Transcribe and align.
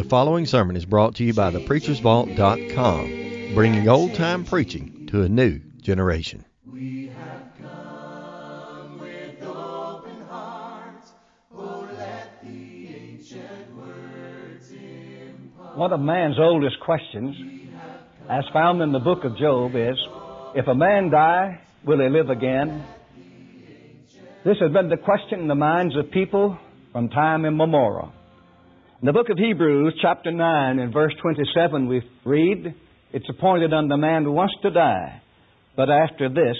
The 0.00 0.08
following 0.08 0.46
sermon 0.46 0.76
is 0.76 0.86
brought 0.86 1.16
to 1.16 1.24
you 1.24 1.34
by 1.34 1.50
thepreachersvault.com, 1.50 3.54
bringing 3.54 3.86
old 3.86 4.14
time 4.14 4.46
preaching 4.46 5.06
to 5.10 5.24
a 5.24 5.28
new 5.28 5.60
generation. 5.82 6.42
One 15.74 15.92
of 15.92 16.00
man's 16.00 16.38
oldest 16.38 16.80
questions, 16.80 17.36
as 18.30 18.44
found 18.54 18.80
in 18.80 18.92
the 18.92 19.00
book 19.00 19.24
of 19.24 19.36
Job, 19.36 19.72
is 19.74 19.98
if 20.54 20.66
a 20.66 20.74
man 20.74 21.10
die, 21.10 21.60
will 21.84 22.00
he 22.00 22.08
live 22.08 22.30
again? 22.30 22.86
This 24.46 24.56
has 24.60 24.72
been 24.72 24.88
the 24.88 24.96
question 24.96 25.40
in 25.40 25.48
the 25.48 25.54
minds 25.54 25.94
of 25.94 26.10
people 26.10 26.56
from 26.90 27.10
time 27.10 27.44
immemorial. 27.44 28.14
In 29.00 29.06
the 29.06 29.14
book 29.14 29.30
of 29.30 29.38
Hebrews, 29.38 29.98
chapter 30.02 30.30
9, 30.30 30.78
and 30.78 30.92
verse 30.92 31.14
27, 31.22 31.88
we 31.88 32.02
read, 32.26 32.74
It's 33.14 33.24
appointed 33.30 33.72
unto 33.72 33.96
man 33.96 34.30
wants 34.30 34.52
to 34.60 34.70
die, 34.70 35.22
but 35.74 35.88
after 35.88 36.28
this, 36.28 36.56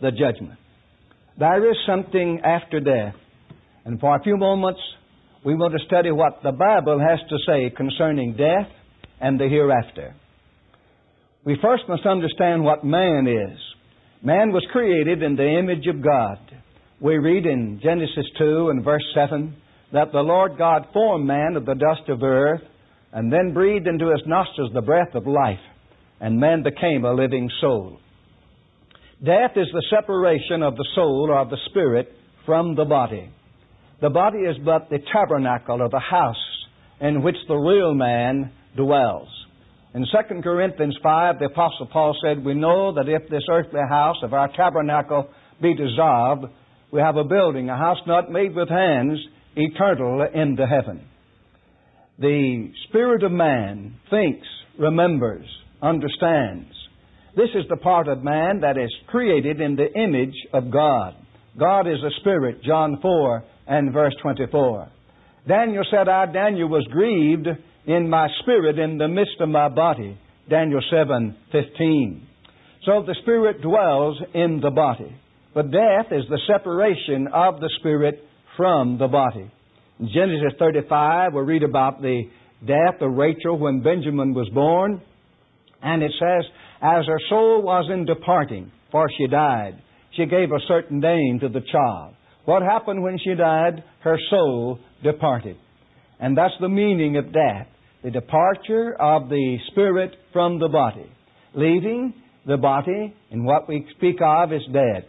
the 0.00 0.10
judgment. 0.10 0.58
There 1.38 1.70
is 1.70 1.76
something 1.86 2.40
after 2.42 2.80
death. 2.80 3.14
And 3.84 4.00
for 4.00 4.16
a 4.16 4.22
few 4.22 4.38
moments, 4.38 4.80
we 5.44 5.54
want 5.56 5.74
to 5.74 5.86
study 5.86 6.10
what 6.10 6.42
the 6.42 6.52
Bible 6.52 6.98
has 6.98 7.18
to 7.28 7.36
say 7.46 7.68
concerning 7.76 8.32
death 8.32 8.72
and 9.20 9.38
the 9.38 9.44
hereafter. 9.44 10.14
We 11.44 11.58
first 11.60 11.82
must 11.86 12.06
understand 12.06 12.64
what 12.64 12.82
man 12.82 13.26
is. 13.26 13.58
Man 14.22 14.52
was 14.52 14.66
created 14.72 15.22
in 15.22 15.36
the 15.36 15.58
image 15.58 15.86
of 15.86 16.02
God. 16.02 16.38
We 16.98 17.18
read 17.18 17.44
in 17.44 17.78
Genesis 17.82 18.24
2 18.38 18.70
and 18.70 18.82
verse 18.82 19.04
7 19.14 19.54
that 19.94 20.10
the 20.10 20.20
Lord 20.20 20.58
God 20.58 20.88
formed 20.92 21.24
man 21.24 21.54
of 21.56 21.64
the 21.64 21.74
dust 21.74 22.08
of 22.08 22.18
the 22.18 22.26
earth 22.26 22.62
and 23.12 23.32
then 23.32 23.54
breathed 23.54 23.86
into 23.86 24.10
his 24.10 24.22
nostrils 24.26 24.72
the 24.74 24.82
breath 24.82 25.14
of 25.14 25.24
life, 25.24 25.62
and 26.20 26.40
man 26.40 26.64
became 26.64 27.04
a 27.04 27.14
living 27.14 27.48
soul. 27.60 28.00
Death 29.24 29.52
is 29.54 29.68
the 29.72 29.84
separation 29.90 30.64
of 30.64 30.74
the 30.74 30.86
soul 30.96 31.28
or 31.30 31.44
the 31.44 31.56
spirit 31.70 32.12
from 32.44 32.74
the 32.74 32.84
body. 32.84 33.30
The 34.02 34.10
body 34.10 34.38
is 34.38 34.56
but 34.64 34.90
the 34.90 34.98
tabernacle 35.12 35.80
or 35.80 35.88
the 35.88 36.00
house 36.00 36.34
in 37.00 37.22
which 37.22 37.36
the 37.46 37.54
real 37.54 37.94
man 37.94 38.52
dwells. 38.76 39.28
In 39.94 40.04
2 40.04 40.42
Corinthians 40.42 40.98
5, 41.04 41.38
the 41.38 41.44
Apostle 41.46 41.86
Paul 41.92 42.16
said, 42.20 42.44
We 42.44 42.54
know 42.54 42.92
that 42.94 43.08
if 43.08 43.30
this 43.30 43.44
earthly 43.48 43.80
house 43.88 44.16
of 44.24 44.34
our 44.34 44.48
tabernacle 44.56 45.28
be 45.62 45.72
dissolved, 45.72 46.46
we 46.90 47.00
have 47.00 47.16
a 47.16 47.22
building, 47.22 47.70
a 47.70 47.78
house 47.78 47.98
not 48.08 48.32
made 48.32 48.56
with 48.56 48.68
hands, 48.68 49.20
eternal 49.56 50.26
into 50.34 50.66
heaven. 50.66 51.06
The 52.18 52.70
spirit 52.88 53.22
of 53.22 53.32
man 53.32 53.96
thinks, 54.10 54.46
remembers, 54.78 55.46
understands. 55.82 56.68
This 57.36 57.50
is 57.54 57.64
the 57.68 57.76
part 57.76 58.06
of 58.06 58.22
man 58.22 58.60
that 58.60 58.78
is 58.78 58.90
created 59.08 59.60
in 59.60 59.76
the 59.76 59.92
image 59.92 60.34
of 60.52 60.70
God. 60.70 61.14
God 61.58 61.88
is 61.88 61.98
a 62.04 62.20
spirit, 62.20 62.62
John 62.62 62.98
4 63.02 63.44
and 63.66 63.92
verse 63.92 64.14
24. 64.22 64.88
Daniel 65.48 65.84
said, 65.90 66.08
I, 66.08 66.26
Daniel, 66.26 66.68
was 66.68 66.86
grieved 66.90 67.48
in 67.86 68.08
my 68.08 68.28
spirit 68.42 68.78
in 68.78 68.98
the 68.98 69.08
midst 69.08 69.40
of 69.40 69.48
my 69.48 69.68
body. 69.68 70.18
Daniel 70.48 70.80
7 70.90 71.36
15. 71.52 72.26
So 72.84 73.02
the 73.06 73.16
spirit 73.22 73.62
dwells 73.62 74.20
in 74.34 74.60
the 74.62 74.70
body. 74.70 75.14
But 75.54 75.70
death 75.70 76.12
is 76.12 76.24
the 76.28 76.40
separation 76.46 77.28
of 77.32 77.60
the 77.60 77.70
spirit 77.78 78.22
from 78.56 78.98
the 78.98 79.08
body. 79.08 79.50
In 80.00 80.08
Genesis 80.12 80.58
35, 80.58 81.34
we 81.34 81.40
read 81.42 81.62
about 81.62 82.02
the 82.02 82.22
death 82.66 83.00
of 83.00 83.12
Rachel 83.12 83.58
when 83.58 83.82
Benjamin 83.82 84.34
was 84.34 84.48
born. 84.52 85.00
And 85.82 86.02
it 86.02 86.12
says, 86.18 86.44
As 86.82 87.06
her 87.06 87.20
soul 87.28 87.62
was 87.62 87.90
in 87.92 88.04
departing, 88.04 88.72
for 88.90 89.06
she 89.18 89.26
died, 89.26 89.82
she 90.16 90.26
gave 90.26 90.50
a 90.50 90.66
certain 90.68 91.00
name 91.00 91.40
to 91.40 91.48
the 91.48 91.60
child. 91.60 92.14
What 92.44 92.62
happened 92.62 93.02
when 93.02 93.18
she 93.22 93.34
died? 93.34 93.82
Her 94.00 94.18
soul 94.30 94.78
departed. 95.02 95.56
And 96.20 96.36
that's 96.36 96.54
the 96.60 96.68
meaning 96.68 97.16
of 97.16 97.32
death 97.32 97.68
the 98.04 98.10
departure 98.10 98.94
of 99.00 99.30
the 99.30 99.56
spirit 99.70 100.14
from 100.30 100.58
the 100.58 100.68
body, 100.68 101.10
leaving 101.54 102.12
the 102.46 102.58
body, 102.58 103.16
and 103.30 103.46
what 103.46 103.66
we 103.66 103.86
speak 103.96 104.16
of 104.22 104.52
is 104.52 104.60
dead. 104.70 105.06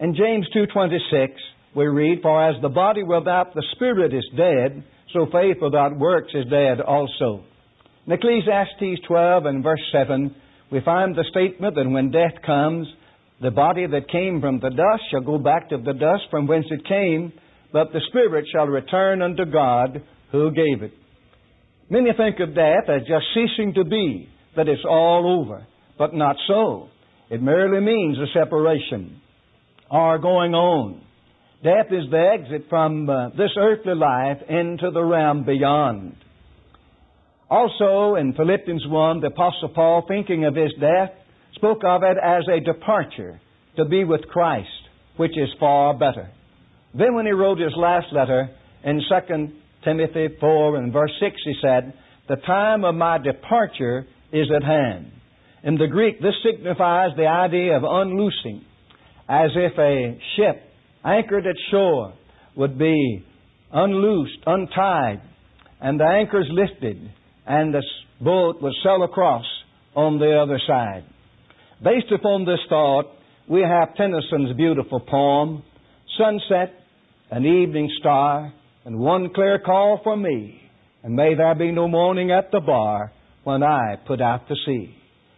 In 0.00 0.16
James 0.16 0.44
2.26, 0.54 1.28
we 1.74 1.86
read, 1.86 2.20
For 2.22 2.48
as 2.48 2.60
the 2.62 2.68
body 2.68 3.02
without 3.02 3.54
the 3.54 3.64
spirit 3.74 4.14
is 4.14 4.24
dead, 4.36 4.84
so 5.12 5.26
faith 5.26 5.56
without 5.60 5.98
works 5.98 6.32
is 6.34 6.46
dead 6.50 6.80
also. 6.80 7.44
In 8.06 8.12
Ecclesiastes 8.12 9.06
12 9.06 9.46
and 9.46 9.62
verse 9.62 9.82
7, 9.92 10.34
we 10.72 10.80
find 10.84 11.14
the 11.14 11.24
statement 11.30 11.74
that 11.74 11.88
when 11.88 12.10
death 12.10 12.42
comes, 12.44 12.86
the 13.40 13.50
body 13.50 13.86
that 13.86 14.10
came 14.10 14.40
from 14.40 14.60
the 14.60 14.70
dust 14.70 15.02
shall 15.10 15.20
go 15.20 15.38
back 15.38 15.68
to 15.70 15.78
the 15.78 15.92
dust 15.92 16.24
from 16.30 16.46
whence 16.46 16.66
it 16.70 16.86
came, 16.86 17.32
but 17.72 17.92
the 17.92 18.00
spirit 18.08 18.46
shall 18.52 18.66
return 18.66 19.22
unto 19.22 19.44
God 19.44 20.02
who 20.32 20.50
gave 20.50 20.82
it. 20.82 20.92
Many 21.90 22.10
think 22.16 22.40
of 22.40 22.54
death 22.54 22.88
as 22.88 23.02
just 23.02 23.26
ceasing 23.34 23.74
to 23.74 23.84
be, 23.84 24.28
that 24.56 24.68
it's 24.68 24.84
all 24.88 25.40
over, 25.40 25.66
but 25.98 26.14
not 26.14 26.36
so. 26.46 26.88
It 27.30 27.42
merely 27.42 27.80
means 27.84 28.18
a 28.18 28.38
separation 28.38 29.20
or 29.90 30.18
going 30.18 30.54
on. 30.54 31.02
Death 31.62 31.86
is 31.90 32.08
the 32.08 32.38
exit 32.38 32.66
from 32.68 33.10
uh, 33.10 33.30
this 33.30 33.50
earthly 33.58 33.96
life 33.96 34.36
into 34.48 34.92
the 34.92 35.02
realm 35.02 35.44
beyond. 35.44 36.14
Also, 37.50 38.14
in 38.14 38.32
Philippians 38.34 38.84
1, 38.86 39.20
the 39.20 39.26
Apostle 39.28 39.70
Paul, 39.74 40.04
thinking 40.06 40.44
of 40.44 40.54
his 40.54 40.70
death, 40.80 41.10
spoke 41.56 41.82
of 41.84 42.02
it 42.04 42.16
as 42.22 42.44
a 42.46 42.60
departure 42.60 43.40
to 43.76 43.84
be 43.84 44.04
with 44.04 44.20
Christ, 44.28 44.68
which 45.16 45.32
is 45.32 45.48
far 45.58 45.94
better. 45.94 46.30
Then, 46.96 47.14
when 47.14 47.26
he 47.26 47.32
wrote 47.32 47.58
his 47.58 47.74
last 47.76 48.06
letter 48.12 48.50
in 48.84 49.00
2 49.00 49.48
Timothy 49.84 50.28
4 50.38 50.76
and 50.76 50.92
verse 50.92 51.12
6, 51.18 51.36
he 51.44 51.54
said, 51.60 51.92
The 52.28 52.36
time 52.36 52.84
of 52.84 52.94
my 52.94 53.18
departure 53.18 54.06
is 54.32 54.46
at 54.54 54.62
hand. 54.62 55.10
In 55.64 55.74
the 55.74 55.88
Greek, 55.88 56.20
this 56.20 56.34
signifies 56.44 57.10
the 57.16 57.26
idea 57.26 57.76
of 57.76 57.82
unloosing, 57.82 58.62
as 59.28 59.50
if 59.56 59.76
a 59.76 60.20
ship 60.36 60.67
anchored 61.04 61.46
at 61.46 61.56
shore 61.70 62.14
would 62.56 62.78
be 62.78 63.24
unloosed, 63.72 64.38
untied, 64.46 65.20
and 65.80 66.00
the 66.00 66.04
anchors 66.04 66.48
lifted, 66.50 67.10
and 67.46 67.72
the 67.72 67.82
boat 68.20 68.60
would 68.60 68.72
sail 68.82 69.02
across 69.04 69.44
on 69.94 70.18
the 70.18 70.38
other 70.38 70.60
side. 70.66 71.04
Based 71.82 72.10
upon 72.12 72.44
this 72.44 72.58
thought, 72.68 73.06
we 73.48 73.60
have 73.60 73.94
Tennyson's 73.96 74.56
beautiful 74.56 75.00
poem, 75.00 75.62
Sunset, 76.18 76.74
an 77.30 77.44
evening 77.44 77.88
star, 78.00 78.52
and 78.84 78.98
one 78.98 79.32
clear 79.32 79.58
call 79.58 80.00
for 80.02 80.16
me, 80.16 80.60
and 81.02 81.14
may 81.14 81.34
there 81.34 81.54
be 81.54 81.70
no 81.70 81.86
morning 81.86 82.32
at 82.32 82.50
the 82.50 82.60
bar 82.60 83.12
when 83.44 83.62
I 83.62 83.96
put 84.06 84.20
out 84.20 84.48
to 84.48 84.54
sea. 84.66 84.94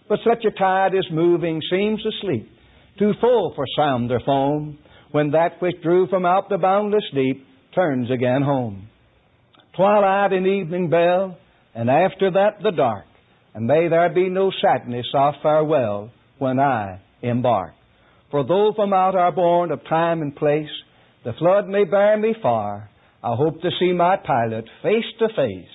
But 0.08 0.20
such 0.24 0.44
a 0.44 0.58
tide 0.58 0.94
as 0.94 1.06
moving 1.12 1.60
seems 1.70 2.00
asleep, 2.04 2.50
too 2.98 3.12
full 3.20 3.52
for 3.54 3.64
sound 3.76 4.10
or 4.10 4.20
foam, 4.24 4.78
when 5.12 5.32
that 5.32 5.60
which 5.60 5.82
drew 5.82 6.06
from 6.08 6.24
out 6.24 6.48
the 6.48 6.58
boundless 6.58 7.04
deep 7.14 7.46
turns 7.74 8.10
again 8.10 8.42
home. 8.42 8.88
Twilight 9.76 10.32
and 10.32 10.46
evening 10.46 10.90
bell, 10.90 11.38
and 11.74 11.88
after 11.88 12.30
that 12.32 12.62
the 12.62 12.72
dark, 12.72 13.04
and 13.54 13.66
may 13.66 13.88
there 13.88 14.08
be 14.10 14.28
no 14.28 14.50
sadness 14.60 15.06
of 15.14 15.34
farewell 15.42 16.10
when 16.38 16.58
I 16.58 17.00
embark. 17.22 17.74
For 18.30 18.44
though 18.44 18.72
from 18.74 18.92
out 18.92 19.16
are 19.16 19.32
bourne 19.32 19.72
of 19.72 19.84
time 19.88 20.22
and 20.22 20.34
place 20.34 20.68
the 21.24 21.32
flood 21.38 21.68
may 21.68 21.84
bear 21.84 22.16
me 22.16 22.34
far, 22.40 22.88
I 23.22 23.34
hope 23.34 23.60
to 23.60 23.70
see 23.78 23.92
my 23.92 24.16
pilot 24.16 24.64
face 24.82 25.04
to 25.18 25.28
face 25.28 25.68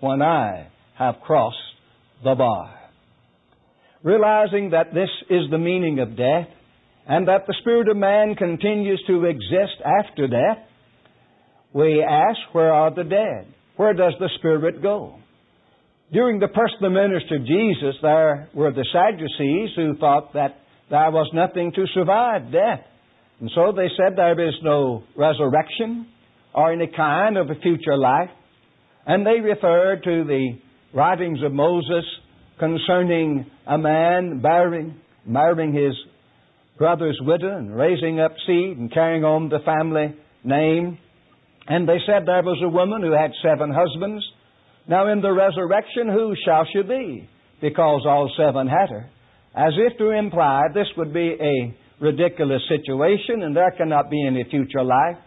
when 0.00 0.22
I 0.22 0.68
have 0.96 1.20
crossed 1.20 1.56
the 2.22 2.34
bar. 2.36 2.78
Realizing 4.04 4.70
that 4.70 4.94
this 4.94 5.10
is 5.28 5.50
the 5.50 5.58
meaning 5.58 5.98
of 5.98 6.16
death, 6.16 6.48
and 7.06 7.28
that 7.28 7.46
the 7.46 7.54
spirit 7.60 7.88
of 7.88 7.96
man 7.96 8.34
continues 8.34 9.02
to 9.06 9.24
exist 9.24 9.82
after 10.00 10.28
death, 10.28 10.64
we 11.72 12.02
ask, 12.02 12.38
where 12.52 12.72
are 12.72 12.94
the 12.94 13.04
dead? 13.04 13.52
Where 13.76 13.94
does 13.94 14.12
the 14.20 14.28
spirit 14.38 14.82
go? 14.82 15.16
During 16.12 16.38
the 16.38 16.48
personal 16.48 16.90
ministry 16.90 17.38
of 17.38 17.46
Jesus, 17.46 17.96
there 18.02 18.48
were 18.54 18.70
the 18.70 18.86
Sadducees 18.92 19.70
who 19.74 19.96
thought 19.98 20.34
that 20.34 20.58
there 20.90 21.10
was 21.10 21.30
nothing 21.32 21.72
to 21.74 21.86
survive 21.94 22.52
death. 22.52 22.84
And 23.40 23.50
so 23.54 23.72
they 23.74 23.88
said 23.96 24.16
there 24.16 24.38
is 24.46 24.54
no 24.62 25.04
resurrection 25.16 26.06
or 26.54 26.72
any 26.72 26.88
kind 26.94 27.38
of 27.38 27.48
a 27.48 27.54
future 27.62 27.96
life. 27.96 28.28
And 29.06 29.26
they 29.26 29.40
referred 29.40 30.04
to 30.04 30.24
the 30.24 30.58
writings 30.94 31.38
of 31.42 31.52
Moses 31.52 32.04
concerning 32.58 33.46
a 33.66 33.78
man 33.78 34.42
marrying, 34.42 35.00
marrying 35.26 35.72
his 35.72 35.94
brother's 36.82 37.20
widow 37.22 37.58
and 37.58 37.76
raising 37.76 38.18
up 38.18 38.32
seed 38.44 38.76
and 38.76 38.92
carrying 38.92 39.22
on 39.22 39.48
the 39.48 39.60
family 39.64 40.16
name. 40.42 40.98
And 41.68 41.88
they 41.88 41.98
said 42.04 42.26
there 42.26 42.42
was 42.42 42.58
a 42.60 42.68
woman 42.68 43.02
who 43.02 43.12
had 43.12 43.30
seven 43.40 43.70
husbands 43.72 44.24
Now 44.88 45.12
in 45.12 45.20
the 45.20 45.30
resurrection, 45.30 46.08
who 46.08 46.34
shall 46.44 46.66
she 46.72 46.82
be? 46.82 47.28
Because 47.60 48.02
all 48.04 48.28
seven 48.36 48.66
had 48.66 48.90
her. 48.90 49.08
As 49.54 49.74
if 49.78 49.96
to 49.98 50.10
imply 50.10 50.62
this 50.74 50.88
would 50.96 51.14
be 51.14 51.36
a 51.38 51.76
ridiculous 52.00 52.62
situation 52.66 53.44
and 53.44 53.54
there 53.54 53.70
cannot 53.78 54.10
be 54.10 54.26
any 54.26 54.44
future 54.50 54.82
life. 54.82 55.18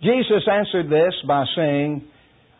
Jesus 0.00 0.46
answered 0.48 0.88
this 0.88 1.14
by 1.26 1.42
saying 1.56 2.06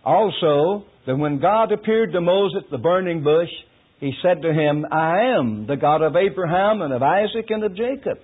also 0.05 0.87
that 1.07 1.15
when 1.15 1.41
God 1.41 1.71
appeared 1.71 2.11
to 2.13 2.21
Moses 2.21 2.63
at 2.65 2.71
the 2.73 2.79
burning 2.79 3.23
bush, 3.23 3.51
he 4.05 4.13
said 4.21 4.43
to 4.43 4.53
him, 4.53 4.85
I 4.93 5.35
am 5.39 5.67
the 5.67 5.77
God 5.77 6.03
of 6.03 6.15
Abraham 6.15 6.83
and 6.83 6.93
of 6.93 7.03
Isaac 7.03 7.47
and 7.49 7.65
of 7.65 7.75
Jacob. 7.75 8.19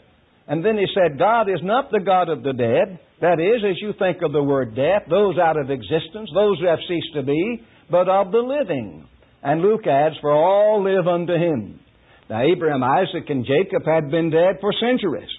And 0.46 0.62
then 0.62 0.76
he 0.76 0.84
said, 0.92 1.18
God 1.18 1.48
is 1.48 1.60
not 1.62 1.90
the 1.90 2.04
God 2.04 2.28
of 2.28 2.42
the 2.42 2.52
dead. 2.52 3.00
That 3.22 3.40
is, 3.40 3.64
as 3.64 3.80
you 3.80 3.94
think 3.98 4.18
of 4.22 4.32
the 4.32 4.42
word 4.42 4.76
death, 4.76 5.08
those 5.08 5.38
out 5.38 5.58
of 5.58 5.70
existence, 5.70 6.28
those 6.34 6.58
who 6.60 6.66
have 6.66 6.84
ceased 6.86 7.14
to 7.14 7.22
be, 7.22 7.64
but 7.90 8.10
of 8.10 8.30
the 8.30 8.44
living. 8.44 9.08
And 9.42 9.62
Luke 9.62 9.86
adds, 9.86 10.16
For 10.20 10.30
all 10.30 10.84
live 10.84 11.06
unto 11.06 11.32
him. 11.32 11.80
Now, 12.28 12.42
Abraham, 12.42 12.82
Isaac, 12.82 13.30
and 13.30 13.46
Jacob 13.46 13.86
had 13.86 14.10
been 14.10 14.28
dead 14.28 14.56
for 14.60 14.74
centuries. 14.78 15.30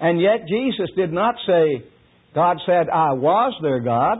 And 0.00 0.20
yet 0.20 0.46
Jesus 0.48 0.90
did 0.94 1.12
not 1.12 1.34
say, 1.44 1.82
God 2.36 2.58
said, 2.66 2.88
I 2.88 3.14
was 3.14 3.52
their 3.62 3.80
God, 3.80 4.18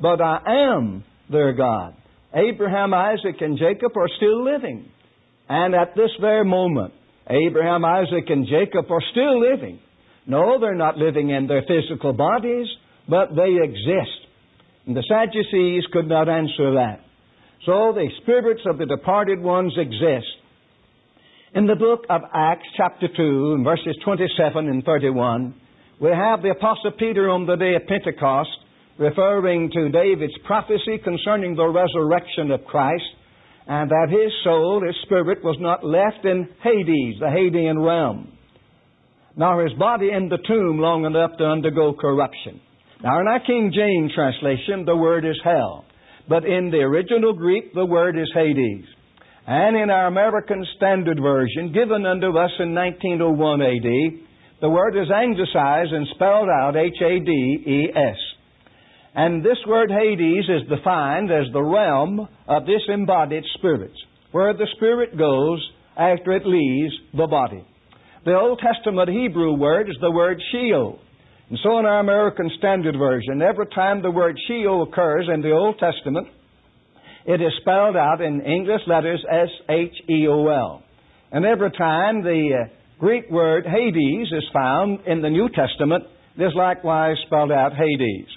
but 0.00 0.22
I 0.22 0.38
am 0.72 1.04
their 1.30 1.52
God. 1.52 1.96
Abraham, 2.34 2.94
Isaac, 2.94 3.36
and 3.40 3.58
Jacob 3.58 3.92
are 3.94 4.08
still 4.16 4.42
living. 4.42 4.88
And 5.52 5.74
at 5.74 5.94
this 5.94 6.08
very 6.18 6.46
moment, 6.46 6.94
Abraham, 7.28 7.84
Isaac, 7.84 8.24
and 8.28 8.46
Jacob 8.46 8.90
are 8.90 9.02
still 9.10 9.38
living. 9.38 9.80
No, 10.26 10.58
they're 10.58 10.74
not 10.74 10.96
living 10.96 11.28
in 11.28 11.46
their 11.46 11.62
physical 11.68 12.14
bodies, 12.14 12.66
but 13.06 13.36
they 13.36 13.58
exist. 13.62 14.16
And 14.86 14.96
the 14.96 15.04
Sadducees 15.06 15.84
could 15.92 16.08
not 16.08 16.30
answer 16.30 16.72
that. 16.80 17.00
So 17.66 17.92
the 17.92 18.08
spirits 18.22 18.62
of 18.64 18.78
the 18.78 18.86
departed 18.86 19.42
ones 19.42 19.74
exist. 19.76 20.32
In 21.54 21.66
the 21.66 21.76
book 21.76 22.06
of 22.08 22.22
Acts, 22.32 22.66
chapter 22.78 23.08
2, 23.14 23.62
verses 23.62 23.94
27 24.06 24.70
and 24.70 24.82
31, 24.82 25.54
we 26.00 26.08
have 26.08 26.40
the 26.40 26.52
Apostle 26.52 26.92
Peter 26.98 27.28
on 27.28 27.44
the 27.44 27.56
day 27.56 27.74
of 27.74 27.86
Pentecost 27.86 28.48
referring 28.98 29.70
to 29.72 29.90
David's 29.90 30.38
prophecy 30.46 30.96
concerning 31.04 31.56
the 31.56 31.68
resurrection 31.68 32.52
of 32.52 32.64
Christ 32.64 33.04
and 33.66 33.90
that 33.90 34.08
his 34.10 34.32
soul, 34.44 34.82
his 34.84 34.96
spirit, 35.02 35.44
was 35.44 35.56
not 35.60 35.84
left 35.84 36.24
in 36.24 36.48
Hades, 36.62 37.16
the 37.20 37.26
Hadean 37.26 37.84
realm, 37.84 38.32
nor 39.36 39.64
his 39.64 39.78
body 39.78 40.10
in 40.10 40.28
the 40.28 40.38
tomb 40.46 40.78
long 40.78 41.04
enough 41.04 41.36
to 41.38 41.44
undergo 41.44 41.94
corruption. 41.94 42.60
Now, 43.02 43.20
in 43.20 43.26
our 43.26 43.40
King 43.40 43.72
James 43.74 44.12
translation, 44.14 44.84
the 44.84 44.96
word 44.96 45.24
is 45.24 45.38
hell, 45.44 45.84
but 46.28 46.44
in 46.44 46.70
the 46.70 46.78
original 46.78 47.32
Greek, 47.32 47.74
the 47.74 47.86
word 47.86 48.18
is 48.18 48.30
Hades. 48.34 48.84
And 49.46 49.76
in 49.76 49.90
our 49.90 50.06
American 50.06 50.64
Standard 50.76 51.18
Version, 51.20 51.72
given 51.72 52.06
unto 52.06 52.28
us 52.38 52.52
in 52.60 52.74
1901 52.74 53.62
AD, 53.62 54.22
the 54.60 54.70
word 54.70 54.96
is 54.96 55.10
anglicized 55.10 55.92
and 55.92 56.06
spelled 56.14 56.48
out 56.48 56.76
H 56.76 56.94
A 57.02 57.18
D 57.18 57.30
E 57.66 57.88
S. 57.94 58.16
And 59.14 59.44
this 59.44 59.58
word 59.66 59.90
Hades 59.90 60.44
is 60.48 60.68
defined 60.68 61.30
as 61.30 61.52
the 61.52 61.62
realm 61.62 62.26
of 62.48 62.66
disembodied 62.66 63.44
spirits, 63.58 63.98
where 64.30 64.54
the 64.54 64.66
spirit 64.76 65.18
goes 65.18 65.60
after 65.96 66.32
it 66.32 66.46
leaves 66.46 66.94
the 67.12 67.26
body. 67.26 67.62
The 68.24 68.34
Old 68.34 68.60
Testament 68.60 69.10
Hebrew 69.10 69.54
word 69.54 69.90
is 69.90 69.96
the 70.00 70.10
word 70.10 70.40
Sheol. 70.50 70.98
And 71.50 71.58
so 71.62 71.78
in 71.78 71.84
our 71.84 72.00
American 72.00 72.50
Standard 72.56 72.96
Version, 72.96 73.42
every 73.42 73.66
time 73.74 74.00
the 74.00 74.10
word 74.10 74.38
Sheol 74.48 74.84
occurs 74.84 75.28
in 75.32 75.42
the 75.42 75.52
Old 75.52 75.78
Testament, 75.78 76.28
it 77.26 77.42
is 77.42 77.52
spelled 77.60 77.96
out 77.96 78.22
in 78.22 78.40
English 78.40 78.80
letters 78.86 79.22
S 79.30 79.48
H 79.68 79.94
E 80.08 80.26
O 80.28 80.48
L. 80.48 80.82
And 81.30 81.44
every 81.44 81.70
time 81.72 82.22
the 82.22 82.64
uh, 82.64 82.68
Greek 82.98 83.30
word 83.30 83.66
Hades 83.66 84.28
is 84.32 84.44
found 84.54 85.00
in 85.06 85.20
the 85.20 85.28
New 85.28 85.48
Testament, 85.50 86.04
it 86.38 86.42
is 86.42 86.52
likewise 86.54 87.16
spelled 87.26 87.52
out 87.52 87.72
Hades. 87.72 88.28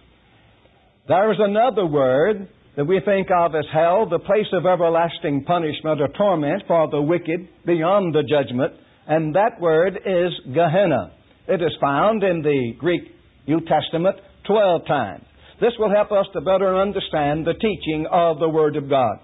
There 1.08 1.32
is 1.32 1.38
another 1.40 1.86
word 1.86 2.48
that 2.76 2.86
we 2.86 3.00
think 3.06 3.28
of 3.30 3.54
as 3.54 3.66
hell, 3.72 4.10
the 4.10 4.18
place 4.18 4.50
of 4.54 4.66
everlasting 4.66 5.44
punishment 5.44 6.02
or 6.02 6.08
torment 6.18 6.64
for 6.68 6.90
the 6.90 7.00
wicked 7.00 7.48
beyond 7.64 8.16
the 8.16 8.24
judgment, 8.24 8.74
and 9.08 9.36
that 9.36 9.62
word 9.62 9.98
is 10.04 10.32
Gehenna. 10.52 11.12
It 11.48 11.62
is 11.62 11.78
found 11.80 12.24
in 12.24 12.42
the 12.42 12.74
Greek 12.80 13.04
New 13.48 13.60
Testament 13.62 14.16
12 14.48 14.88
times. 14.88 15.24
This 15.62 15.74
will 15.78 15.92
help 15.94 16.12
us 16.12 16.26
to 16.34 16.42
better 16.42 16.76
understand 16.76 17.46
the 17.46 17.54
teaching 17.54 18.08
of 18.12 18.40
the 18.40 18.50
Word 18.50 18.76
of 18.76 18.90
God. 18.90 19.20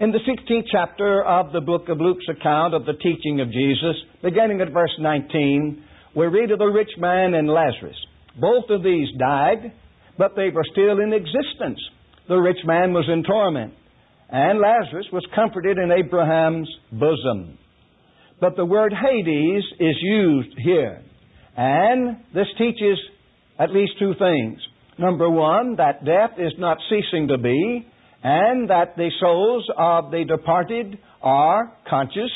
In 0.00 0.12
the 0.12 0.18
16th 0.18 0.66
chapter 0.70 1.24
of 1.24 1.50
the 1.50 1.62
book 1.62 1.88
of 1.88 1.98
Luke's 1.98 2.28
account 2.28 2.74
of 2.74 2.84
the 2.84 2.92
teaching 2.92 3.40
of 3.40 3.50
Jesus, 3.50 3.96
beginning 4.22 4.60
at 4.60 4.70
verse 4.70 4.94
19, 5.00 5.82
we 6.14 6.26
read 6.26 6.50
of 6.50 6.58
the 6.58 6.66
rich 6.66 6.90
man 6.98 7.32
and 7.32 7.48
Lazarus. 7.48 7.96
Both 8.38 8.68
of 8.68 8.82
these 8.82 9.08
died 9.18 9.72
but 10.18 10.34
they 10.36 10.50
were 10.50 10.64
still 10.72 11.00
in 11.00 11.12
existence. 11.12 11.80
The 12.28 12.36
rich 12.36 12.58
man 12.64 12.92
was 12.92 13.08
in 13.12 13.22
torment, 13.22 13.74
and 14.28 14.60
Lazarus 14.60 15.06
was 15.12 15.26
comforted 15.34 15.78
in 15.78 15.92
Abraham's 15.92 16.68
bosom. 16.92 17.58
But 18.40 18.56
the 18.56 18.64
word 18.64 18.92
Hades 18.92 19.64
is 19.78 19.96
used 20.00 20.58
here, 20.62 21.02
and 21.56 22.18
this 22.34 22.48
teaches 22.58 22.98
at 23.58 23.70
least 23.70 23.92
two 23.98 24.12
things. 24.18 24.58
Number 24.98 25.30
one, 25.30 25.76
that 25.76 26.04
death 26.04 26.38
is 26.38 26.52
not 26.58 26.78
ceasing 26.88 27.28
to 27.28 27.38
be, 27.38 27.86
and 28.22 28.70
that 28.70 28.96
the 28.96 29.10
souls 29.20 29.66
of 29.78 30.10
the 30.10 30.24
departed 30.24 30.98
are 31.22 31.72
conscious 31.88 32.30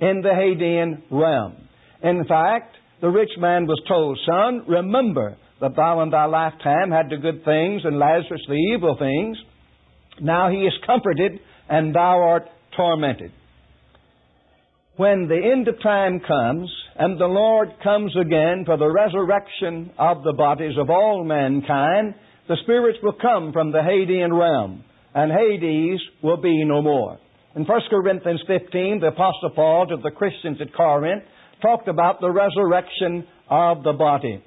in 0.00 0.20
the 0.22 0.28
Hadean 0.28 1.02
realm. 1.10 1.56
In 2.02 2.24
fact, 2.26 2.76
the 3.00 3.08
rich 3.08 3.30
man 3.38 3.66
was 3.66 3.80
told, 3.88 4.18
Son, 4.26 4.64
remember 4.68 5.36
that 5.60 5.76
thou 5.76 6.02
in 6.02 6.10
thy 6.10 6.26
lifetime 6.26 6.90
had 6.90 7.08
the 7.08 7.16
good 7.16 7.44
things 7.44 7.82
and 7.84 7.98
Lazarus 7.98 8.42
the 8.48 8.74
evil 8.74 8.96
things. 8.98 9.36
Now 10.20 10.50
he 10.50 10.58
is 10.58 10.72
comforted 10.86 11.40
and 11.68 11.94
thou 11.94 12.20
art 12.20 12.44
tormented. 12.76 13.32
When 14.96 15.28
the 15.28 15.50
end 15.52 15.68
of 15.68 15.82
time 15.82 16.20
comes 16.26 16.70
and 16.98 17.20
the 17.20 17.26
Lord 17.26 17.68
comes 17.82 18.14
again 18.16 18.64
for 18.64 18.78
the 18.78 18.90
resurrection 18.90 19.90
of 19.98 20.22
the 20.24 20.32
bodies 20.32 20.76
of 20.78 20.88
all 20.88 21.22
mankind, 21.24 22.14
the 22.48 22.56
spirits 22.62 22.98
will 23.02 23.16
come 23.20 23.52
from 23.52 23.72
the 23.72 23.78
Hadean 23.78 24.38
realm 24.38 24.84
and 25.14 25.32
Hades 25.32 26.00
will 26.22 26.36
be 26.36 26.64
no 26.64 26.80
more. 26.82 27.18
In 27.54 27.64
1 27.64 27.80
Corinthians 27.88 28.42
15, 28.46 29.00
the 29.00 29.08
Apostle 29.08 29.50
Paul 29.54 29.86
to 29.86 29.96
the 30.02 30.10
Christians 30.10 30.58
at 30.60 30.74
Corinth 30.74 31.24
talked 31.62 31.88
about 31.88 32.20
the 32.20 32.30
resurrection 32.30 33.26
of 33.48 33.82
the 33.82 33.94
body. 33.94 34.42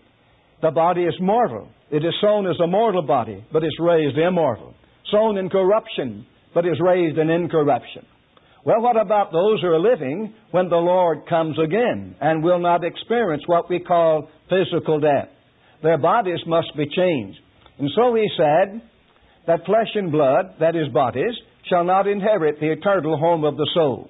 The 0.62 0.72
body 0.72 1.04
is 1.04 1.16
mortal. 1.22 1.70
It 1.92 2.04
is 2.04 2.14
sown 2.22 2.48
as 2.48 2.60
a 2.64 2.68
mortal 2.68 3.02
body, 3.02 3.44
but 3.52 3.64
is 3.64 3.76
raised 3.80 4.18
immortal. 4.18 4.74
Sown 5.12 5.38
in 5.38 5.50
corruption, 5.50 6.26
but 6.54 6.66
is 6.66 6.80
raised 6.82 7.18
in 7.18 7.30
incorruption. 7.30 8.06
Well, 8.66 8.82
what 8.82 9.00
about 9.00 9.32
those 9.32 9.62
who 9.62 9.68
are 9.68 9.80
living 9.80 10.34
when 10.52 10.70
the 10.70 10.76
Lord 10.76 11.20
comes 11.30 11.58
again 11.58 12.16
and 12.20 12.44
will 12.44 12.60
not 12.60 12.84
experience 12.84 13.44
what 13.48 13.70
we 13.70 13.80
call 13.80 14.30
physical 14.50 15.00
death? 15.00 15.30
Their 15.82 15.98
bodies 15.98 16.40
must 16.46 16.76
be 16.76 16.86
changed. 16.86 17.40
And 17.78 17.90
so 17.96 18.14
he 18.14 18.28
said 18.36 18.82
that 19.48 19.66
flesh 19.66 19.88
and 19.96 20.12
blood, 20.12 20.56
that 20.60 20.76
is 20.76 20.90
bodies, 20.94 21.34
shall 21.70 21.86
not 21.86 22.08
inherit 22.08 22.60
the 22.60 22.72
eternal 22.72 23.18
home 23.18 23.46
of 23.46 23.56
the 23.56 23.70
soul. 23.74 24.10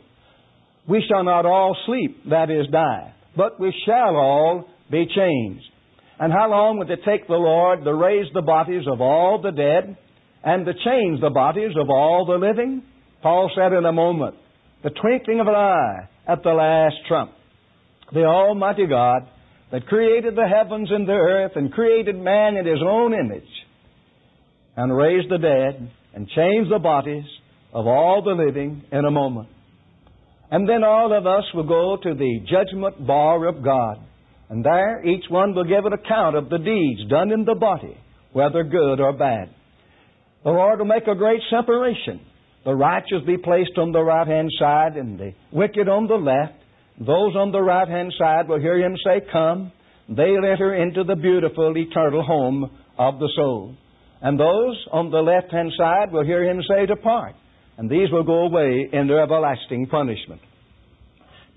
We 0.88 1.04
shall 1.08 1.24
not 1.24 1.46
all 1.46 1.78
sleep, 1.86 2.24
that 2.30 2.50
is 2.50 2.66
die, 2.72 3.14
but 3.38 3.60
we 3.60 3.72
shall 3.86 4.16
all 4.16 4.66
be 4.90 5.06
changed. 5.06 5.69
And 6.20 6.34
how 6.34 6.50
long 6.50 6.78
would 6.80 6.90
it 6.90 7.00
take 7.06 7.28
the 7.28 7.34
Lord 7.34 7.84
to 7.86 7.94
raise 7.94 8.28
the 8.34 8.42
bodies 8.42 8.84
of 8.92 9.00
all 9.00 9.42
the 9.42 9.52
dead 9.52 9.98
and 10.44 10.66
to 10.66 10.74
change 10.74 11.22
the 11.22 11.30
bodies 11.30 11.72
of 11.80 11.90
all 11.90 12.26
the 12.26 12.46
living? 12.46 12.84
Paul 13.24 13.50
said 13.56 13.72
in 13.72 13.86
a 13.86 13.94
moment, 13.94 14.36
the 14.84 14.90
twinkling 14.90 15.40
of 15.40 15.48
an 15.48 15.56
eye 15.56 16.10
at 16.28 16.44
the 16.44 16.52
last 16.52 16.96
trump. 17.08 17.32
The 18.12 18.26
Almighty 18.26 18.86
God 18.86 19.30
that 19.72 19.88
created 19.88 20.36
the 20.36 20.48
heavens 20.48 20.90
and 20.92 21.08
the 21.08 21.14
earth 21.14 21.54
and 21.56 21.72
created 21.72 22.18
man 22.18 22.58
in 22.58 22.66
his 22.66 22.80
own 22.86 23.14
image 23.14 23.44
and 24.76 24.96
raised 24.96 25.30
the 25.30 25.38
dead 25.38 25.92
and 26.14 26.28
changed 26.30 26.72
the 26.72 26.80
bodies 26.80 27.26
of 27.74 27.88
all 27.88 28.22
the 28.24 28.44
living 28.44 28.84
in 28.92 29.06
a 29.06 29.12
moment. 29.12 29.48
And 30.52 30.68
then 30.68 30.84
all 30.84 31.16
of 31.16 31.28
us 31.28 31.44
will 31.54 31.68
go 31.68 31.98
to 32.02 32.14
the 32.14 32.40
judgment 32.50 33.06
bar 33.06 33.48
of 33.48 33.64
God. 33.64 34.00
And 34.50 34.66
there 34.66 35.06
each 35.06 35.26
one 35.30 35.54
will 35.54 35.64
give 35.64 35.86
an 35.86 35.94
account 35.94 36.36
of 36.36 36.50
the 36.50 36.58
deeds 36.58 37.10
done 37.10 37.32
in 37.32 37.46
the 37.46 37.56
body, 37.56 37.96
whether 38.34 38.64
good 38.64 39.00
or 39.00 39.14
bad. 39.14 39.50
The 40.44 40.50
Lord 40.50 40.80
will 40.80 40.86
make 40.86 41.08
a 41.08 41.16
great 41.16 41.42
separation. 41.50 42.22
The 42.66 42.74
righteous 42.74 43.24
be 43.26 43.38
placed 43.38 43.78
on 43.78 43.92
the 43.92 44.02
right 44.02 44.28
hand 44.28 44.50
side 44.60 44.98
and 44.98 45.20
the 45.20 45.34
wicked 45.52 45.88
on 45.88 46.08
the 46.08 46.16
left. 46.16 46.54
Those 47.00 47.36
on 47.36 47.52
the 47.52 47.62
right 47.62 47.88
hand 47.88 48.14
side 48.18 48.48
will 48.48 48.60
hear 48.60 48.78
him 48.78 48.96
say, 49.06 49.22
Come. 49.32 49.72
They'll 50.10 50.44
enter 50.44 50.74
into 50.74 51.04
the 51.04 51.16
beautiful 51.16 51.78
eternal 51.78 52.24
home 52.24 52.72
of 52.98 53.20
the 53.20 53.30
soul. 53.36 53.76
And 54.22 54.40
those 54.40 54.76
on 54.92 55.12
the 55.12 55.20
left 55.20 55.52
hand 55.54 55.72
side 55.78 56.12
will 56.12 56.26
hear 56.26 56.44
him 56.44 56.62
say, 56.68 56.86
Depart. 56.86 57.36
and 57.78 57.90
these 57.90 58.12
will 58.12 58.24
go 58.24 58.46
away 58.46 58.90
into 58.92 59.18
everlasting 59.18 59.88
punishment. 59.88 60.42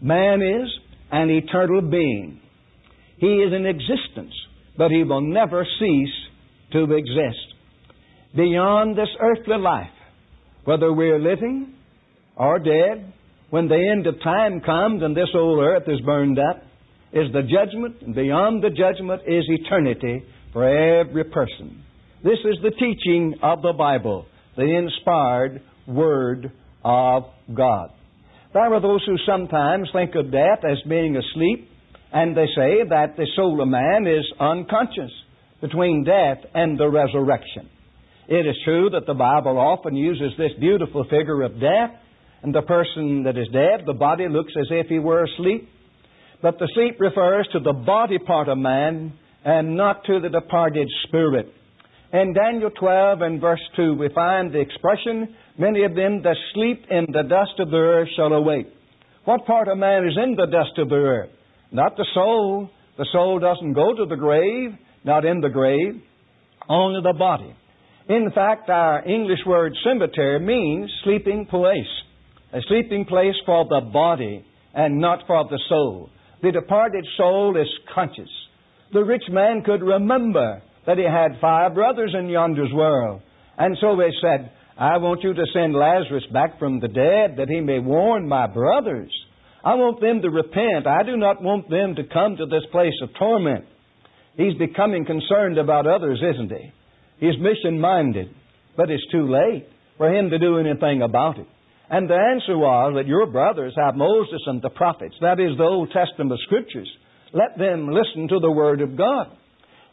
Man 0.00 0.42
is 0.42 0.68
an 1.10 1.30
eternal 1.30 1.80
being. 1.80 2.40
He 3.22 3.28
is 3.28 3.52
in 3.54 3.66
existence, 3.66 4.34
but 4.76 4.90
he 4.90 5.04
will 5.04 5.20
never 5.20 5.64
cease 5.78 6.14
to 6.72 6.92
exist. 6.92 7.54
Beyond 8.34 8.98
this 8.98 9.10
earthly 9.20 9.58
life, 9.58 9.94
whether 10.64 10.92
we're 10.92 11.20
living 11.20 11.72
or 12.36 12.58
dead, 12.58 13.12
when 13.50 13.68
the 13.68 13.90
end 13.92 14.08
of 14.08 14.20
time 14.24 14.60
comes 14.60 15.04
and 15.04 15.16
this 15.16 15.28
old 15.36 15.60
earth 15.60 15.84
is 15.86 16.00
burned 16.00 16.40
up, 16.40 16.64
is 17.12 17.32
the 17.32 17.42
judgment, 17.42 18.02
and 18.02 18.12
beyond 18.12 18.60
the 18.60 18.70
judgment 18.70 19.22
is 19.24 19.44
eternity 19.46 20.24
for 20.52 20.66
every 20.66 21.22
person. 21.22 21.80
This 22.24 22.38
is 22.44 22.56
the 22.60 22.72
teaching 22.72 23.36
of 23.40 23.62
the 23.62 23.72
Bible, 23.72 24.26
the 24.56 24.64
inspired 24.64 25.62
Word 25.86 26.50
of 26.84 27.22
God. 27.54 27.90
There 28.52 28.74
are 28.74 28.80
those 28.80 29.04
who 29.06 29.14
sometimes 29.24 29.88
think 29.92 30.16
of 30.16 30.32
death 30.32 30.64
as 30.68 30.78
being 30.88 31.16
asleep, 31.16 31.68
and 32.12 32.36
they 32.36 32.46
say 32.54 32.84
that 32.88 33.16
the 33.16 33.26
soul 33.36 33.60
of 33.62 33.68
man 33.68 34.06
is 34.06 34.24
unconscious 34.38 35.12
between 35.60 36.04
death 36.04 36.38
and 36.54 36.78
the 36.78 36.88
resurrection. 36.88 37.68
It 38.28 38.46
is 38.46 38.56
true 38.64 38.90
that 38.90 39.06
the 39.06 39.14
Bible 39.14 39.58
often 39.58 39.96
uses 39.96 40.32
this 40.36 40.52
beautiful 40.60 41.04
figure 41.04 41.42
of 41.42 41.60
death, 41.60 41.90
and 42.42 42.54
the 42.54 42.62
person 42.62 43.22
that 43.24 43.38
is 43.38 43.48
dead, 43.52 43.86
the 43.86 43.92
body 43.92 44.28
looks 44.28 44.52
as 44.58 44.66
if 44.70 44.88
he 44.88 44.98
were 44.98 45.24
asleep. 45.24 45.68
But 46.42 46.58
the 46.58 46.68
sleep 46.74 46.96
refers 46.98 47.48
to 47.52 47.60
the 47.60 47.72
body 47.72 48.18
part 48.18 48.48
of 48.48 48.58
man 48.58 49.12
and 49.44 49.76
not 49.76 50.04
to 50.06 50.20
the 50.20 50.28
departed 50.28 50.88
spirit. 51.06 51.46
In 52.12 52.34
Daniel 52.34 52.70
12 52.70 53.22
and 53.22 53.40
verse 53.40 53.62
2, 53.76 53.94
we 53.94 54.08
find 54.14 54.52
the 54.52 54.60
expression, 54.60 55.34
Many 55.58 55.84
of 55.84 55.94
them 55.94 56.22
that 56.22 56.36
sleep 56.54 56.84
in 56.90 57.06
the 57.12 57.22
dust 57.22 57.58
of 57.58 57.70
the 57.70 57.76
earth 57.76 58.08
shall 58.16 58.32
awake. 58.32 58.66
What 59.24 59.46
part 59.46 59.68
of 59.68 59.78
man 59.78 60.06
is 60.06 60.16
in 60.22 60.34
the 60.34 60.46
dust 60.46 60.78
of 60.78 60.88
the 60.88 60.96
earth? 60.96 61.30
Not 61.72 61.96
the 61.96 62.06
soul. 62.14 62.68
The 62.98 63.06
soul 63.12 63.38
doesn't 63.38 63.72
go 63.72 63.94
to 63.94 64.04
the 64.04 64.16
grave, 64.16 64.78
not 65.04 65.24
in 65.24 65.40
the 65.40 65.48
grave, 65.48 66.00
only 66.68 67.00
the 67.02 67.18
body. 67.18 67.56
In 68.08 68.30
fact, 68.34 68.68
our 68.68 69.06
English 69.08 69.38
word 69.46 69.74
cemetery 69.82 70.38
means 70.38 70.90
sleeping 71.02 71.46
place, 71.46 71.92
a 72.52 72.60
sleeping 72.68 73.06
place 73.06 73.34
for 73.46 73.64
the 73.64 73.80
body 73.92 74.44
and 74.74 75.00
not 75.00 75.20
for 75.26 75.44
the 75.48 75.58
soul. 75.68 76.10
The 76.42 76.52
departed 76.52 77.06
soul 77.16 77.56
is 77.56 77.68
conscious. 77.94 78.28
The 78.92 79.04
rich 79.04 79.24
man 79.30 79.62
could 79.64 79.82
remember 79.82 80.62
that 80.86 80.98
he 80.98 81.04
had 81.04 81.40
five 81.40 81.74
brothers 81.74 82.14
in 82.18 82.28
yonder's 82.28 82.72
world. 82.72 83.22
And 83.56 83.76
so 83.80 83.96
they 83.96 84.10
said, 84.20 84.50
I 84.76 84.98
want 84.98 85.22
you 85.22 85.32
to 85.32 85.44
send 85.54 85.74
Lazarus 85.74 86.24
back 86.32 86.58
from 86.58 86.80
the 86.80 86.88
dead 86.88 87.36
that 87.38 87.48
he 87.48 87.60
may 87.60 87.78
warn 87.78 88.28
my 88.28 88.46
brothers. 88.46 89.12
I 89.64 89.74
want 89.74 90.00
them 90.00 90.22
to 90.22 90.30
repent. 90.30 90.86
I 90.86 91.02
do 91.04 91.16
not 91.16 91.42
want 91.42 91.70
them 91.70 91.94
to 91.94 92.04
come 92.12 92.36
to 92.36 92.46
this 92.46 92.64
place 92.72 92.94
of 93.02 93.10
torment. 93.18 93.64
He's 94.36 94.54
becoming 94.58 95.04
concerned 95.04 95.58
about 95.58 95.86
others, 95.86 96.20
isn't 96.22 96.50
he? 96.50 96.72
He's 97.20 97.38
mission 97.38 97.80
minded, 97.80 98.34
but 98.76 98.90
it's 98.90 99.06
too 99.12 99.30
late 99.30 99.68
for 99.98 100.12
him 100.12 100.30
to 100.30 100.38
do 100.38 100.58
anything 100.58 101.02
about 101.02 101.38
it. 101.38 101.46
And 101.90 102.08
the 102.08 102.14
answer 102.14 102.56
was 102.56 102.94
that 102.96 103.06
your 103.06 103.26
brothers 103.26 103.74
have 103.76 103.94
Moses 103.94 104.40
and 104.46 104.62
the 104.62 104.70
prophets, 104.70 105.14
that 105.20 105.38
is, 105.38 105.56
the 105.56 105.64
Old 105.64 105.92
Testament 105.92 106.40
scriptures. 106.46 106.90
Let 107.32 107.58
them 107.58 107.88
listen 107.88 108.28
to 108.28 108.40
the 108.40 108.50
Word 108.50 108.80
of 108.80 108.96
God. 108.96 109.28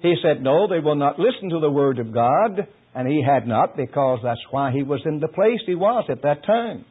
He 0.02 0.16
said, 0.24 0.42
No, 0.42 0.68
they 0.68 0.80
will 0.80 0.96
not 0.96 1.20
listen 1.20 1.50
to 1.50 1.60
the 1.60 1.70
Word 1.70 2.00
of 2.00 2.14
God, 2.14 2.68
and 2.96 3.08
he 3.08 3.22
had 3.22 3.48
not, 3.48 3.76
because 3.76 4.20
that's 4.24 4.40
why 4.50 4.72
he 4.72 4.82
was 4.82 5.02
in 5.06 5.20
the 5.20 5.28
place 5.28 5.60
he 5.66 5.76
was 5.76 6.06
at 6.10 6.22
that 6.24 6.46
time. 6.46 6.86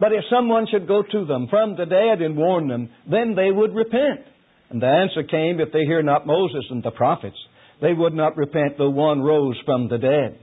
But 0.00 0.12
if 0.12 0.24
someone 0.30 0.66
should 0.70 0.88
go 0.88 1.02
to 1.02 1.24
them 1.24 1.46
from 1.48 1.76
the 1.76 1.86
dead 1.86 2.20
and 2.20 2.36
warn 2.36 2.68
them, 2.68 2.90
then 3.10 3.34
they 3.34 3.50
would 3.50 3.74
repent. 3.74 4.26
And 4.70 4.82
the 4.82 4.86
answer 4.86 5.22
came, 5.22 5.60
if 5.60 5.72
they 5.72 5.84
hear 5.84 6.02
not 6.02 6.26
Moses 6.26 6.64
and 6.70 6.82
the 6.82 6.90
prophets, 6.90 7.36
they 7.80 7.92
would 7.92 8.14
not 8.14 8.36
repent 8.36 8.78
though 8.78 8.90
one 8.90 9.20
rose 9.20 9.56
from 9.64 9.88
the 9.88 9.98
dead. 9.98 10.38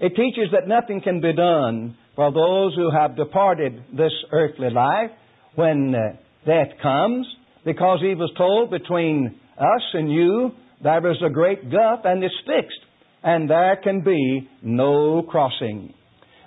It 0.00 0.16
teaches 0.16 0.50
that 0.52 0.68
nothing 0.68 1.00
can 1.00 1.20
be 1.20 1.32
done 1.32 1.96
for 2.16 2.32
those 2.32 2.74
who 2.74 2.90
have 2.90 3.16
departed 3.16 3.82
this 3.96 4.12
earthly 4.32 4.70
life 4.70 5.10
when 5.54 5.94
uh, 5.94 6.16
death 6.46 6.76
comes, 6.82 7.26
because 7.64 8.00
he 8.00 8.14
was 8.14 8.32
told 8.36 8.70
between 8.70 9.40
us 9.56 9.82
and 9.94 10.12
you 10.12 10.50
there 10.82 11.10
is 11.10 11.16
a 11.24 11.30
great 11.30 11.70
gulf 11.70 12.00
and 12.04 12.22
it's 12.22 12.34
fixed, 12.44 12.80
and 13.22 13.48
there 13.48 13.76
can 13.82 14.02
be 14.02 14.48
no 14.62 15.22
crossing. 15.22 15.94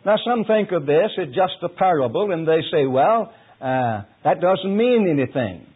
Now, 0.07 0.15
some 0.25 0.45
think 0.45 0.71
of 0.71 0.85
this 0.85 1.11
as 1.21 1.27
just 1.35 1.61
a 1.61 1.67
parable, 1.67 2.31
and 2.31 2.47
they 2.47 2.61
say, 2.71 2.85
well, 2.85 3.33
uh, 3.59 4.03
that 4.23 4.39
doesn't 4.39 4.77
mean 4.77 5.05
anything. 5.11 5.67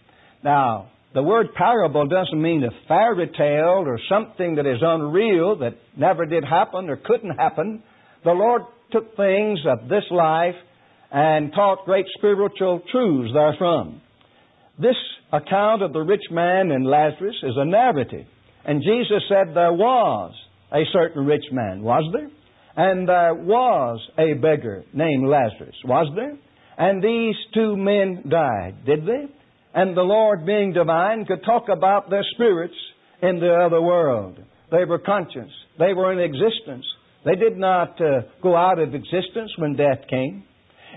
Now, 0.41 0.89
the 1.13 1.21
word 1.21 1.47
parable 1.53 2.07
doesn't 2.07 2.41
mean 2.41 2.63
a 2.63 2.69
fairy 2.87 3.29
tale 3.37 3.83
or 3.85 3.99
something 4.07 4.55
that 4.55 4.65
is 4.65 4.77
unreal 4.81 5.57
that 5.57 5.73
never 5.97 6.25
did 6.25 6.45
happen 6.45 6.89
or 6.89 6.95
couldn't 6.95 7.37
happen. 7.37 7.83
The 8.23 8.31
Lord 8.31 8.61
took 8.93 9.17
things 9.17 9.59
of 9.67 9.89
this 9.89 10.05
life 10.09 10.55
and 11.11 11.51
taught 11.51 11.83
great 11.83 12.05
spiritual 12.17 12.81
truths 12.89 13.33
therefrom. 13.33 13.99
This 14.79 14.95
account 15.33 15.81
of 15.81 15.91
the 15.91 15.99
rich 15.99 16.23
man 16.31 16.71
and 16.71 16.87
Lazarus 16.87 17.35
is 17.43 17.55
a 17.57 17.65
narrative. 17.65 18.27
And 18.63 18.81
Jesus 18.81 19.23
said 19.27 19.53
there 19.53 19.73
was 19.73 20.33
a 20.71 20.83
certain 20.93 21.25
rich 21.25 21.43
man, 21.51 21.81
was 21.81 22.09
there? 22.13 22.29
And 22.75 23.07
there 23.07 23.33
was 23.33 23.99
a 24.17 24.33
beggar 24.33 24.83
named 24.93 25.27
Lazarus, 25.27 25.75
was 25.85 26.11
there? 26.15 26.37
And 26.77 27.03
these 27.03 27.35
two 27.53 27.75
men 27.75 28.23
died, 28.29 28.85
did 28.85 29.05
they? 29.05 29.25
And 29.73 29.95
the 29.95 30.01
Lord, 30.01 30.45
being 30.45 30.73
divine, 30.73 31.25
could 31.25 31.43
talk 31.43 31.69
about 31.69 32.09
their 32.09 32.25
spirits 32.33 32.75
in 33.21 33.39
the 33.39 33.53
other 33.53 33.81
world. 33.81 34.39
They 34.71 34.85
were 34.85 34.99
conscious. 34.99 35.51
They 35.77 35.93
were 35.93 36.11
in 36.13 36.19
existence. 36.19 36.85
They 37.25 37.35
did 37.35 37.57
not 37.57 38.01
uh, 38.01 38.21
go 38.41 38.55
out 38.55 38.79
of 38.79 38.95
existence 38.95 39.51
when 39.57 39.75
death 39.75 40.07
came. 40.09 40.43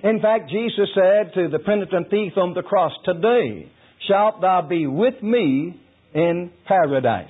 In 0.02 0.20
fact, 0.20 0.50
Jesus 0.50 0.88
said 0.94 1.34
to 1.34 1.48
the 1.48 1.58
penitent 1.58 2.10
thief 2.10 2.32
on 2.36 2.54
the 2.54 2.62
cross, 2.62 2.92
Today 3.04 3.70
shalt 4.08 4.40
thou 4.40 4.62
be 4.62 4.86
with 4.86 5.22
me 5.22 5.80
in 6.14 6.50
paradise. 6.66 7.26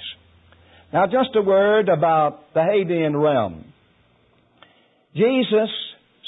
Now, 0.92 1.06
just 1.06 1.34
a 1.34 1.42
word 1.42 1.88
about 1.88 2.54
the 2.54 2.60
Hadean 2.60 3.20
realm. 3.20 3.73
Jesus 5.14 5.70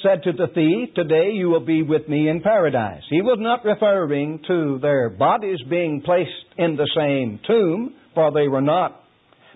said 0.00 0.22
to 0.22 0.32
the 0.32 0.46
thief, 0.54 0.94
Today 0.94 1.30
you 1.32 1.48
will 1.48 1.64
be 1.64 1.82
with 1.82 2.08
me 2.08 2.28
in 2.28 2.40
paradise. 2.40 3.02
He 3.10 3.20
was 3.20 3.38
not 3.40 3.64
referring 3.64 4.40
to 4.46 4.78
their 4.80 5.10
bodies 5.10 5.58
being 5.68 6.02
placed 6.04 6.30
in 6.56 6.76
the 6.76 6.88
same 6.96 7.40
tomb, 7.46 7.94
for 8.14 8.30
they 8.30 8.46
were 8.46 8.62
not, 8.62 9.00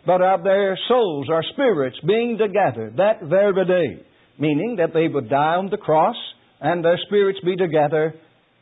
but 0.05 0.21
of 0.21 0.43
their 0.43 0.77
souls 0.89 1.29
or 1.31 1.45
spirits 1.53 1.97
being 2.05 2.39
together 2.39 2.93
that 2.97 3.23
very 3.23 3.65
day, 3.67 4.03
meaning 4.37 4.77
that 4.79 4.93
they 4.93 5.07
would 5.07 5.31
die 5.31 5.55
on 5.55 5.71
the 5.71 5.77
cross 5.77 6.17
and 6.61 6.85
their 6.85 6.99
spirits 7.07 7.39
be 7.45 7.55
together 7.55 8.15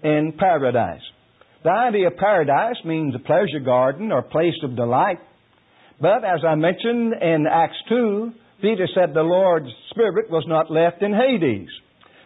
in 0.02 0.34
paradise. 0.38 1.00
The 1.64 1.70
idea 1.70 2.08
of 2.08 2.16
paradise 2.18 2.76
means 2.84 3.14
a 3.14 3.18
pleasure 3.20 3.60
garden 3.64 4.12
or 4.12 4.20
place 4.20 4.54
of 4.62 4.76
delight. 4.76 5.18
But 5.98 6.25
as 6.25 6.40
I 6.46 6.54
mentioned 6.56 7.14
in 7.20 7.46
Acts 7.50 7.75
2, 7.88 8.32
Peter 8.60 8.88
said 8.94 9.14
the 9.14 9.22
Lord's 9.22 9.68
Spirit 9.90 10.30
was 10.30 10.44
not 10.46 10.70
left 10.70 11.02
in 11.02 11.12
Hades. 11.12 11.68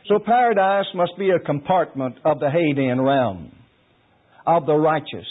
So 0.08 0.18
paradise 0.18 0.86
must 0.94 1.12
be 1.18 1.30
a 1.30 1.38
compartment 1.38 2.16
of 2.24 2.40
the 2.40 2.46
Hadean 2.46 3.04
realm, 3.04 3.52
of 4.46 4.66
the 4.66 4.74
righteous. 4.74 5.26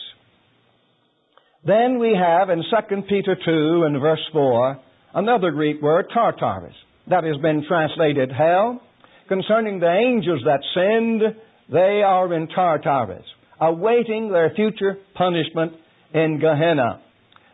Then 1.66 2.00
we 2.00 2.16
have 2.18 2.50
in 2.50 2.64
2 2.64 3.02
Peter 3.10 3.36
2 3.36 3.84
and 3.86 4.00
verse 4.00 4.26
4 4.32 4.80
another 5.14 5.52
Greek 5.52 5.82
word, 5.82 6.06
Tartarus, 6.14 6.74
that 7.08 7.24
has 7.24 7.38
been 7.42 7.66
translated 7.68 8.32
hell. 8.32 8.82
Concerning 9.28 9.80
the 9.80 9.92
angels 9.92 10.42
that 10.46 10.62
sinned, 10.74 11.36
they 11.72 12.02
are 12.06 12.34
in 12.34 12.48
Tartarus, 12.48 13.26
awaiting 13.60 14.32
their 14.32 14.52
future 14.56 14.98
punishment 15.16 15.74
in 16.14 16.40
Gehenna. 16.40 17.02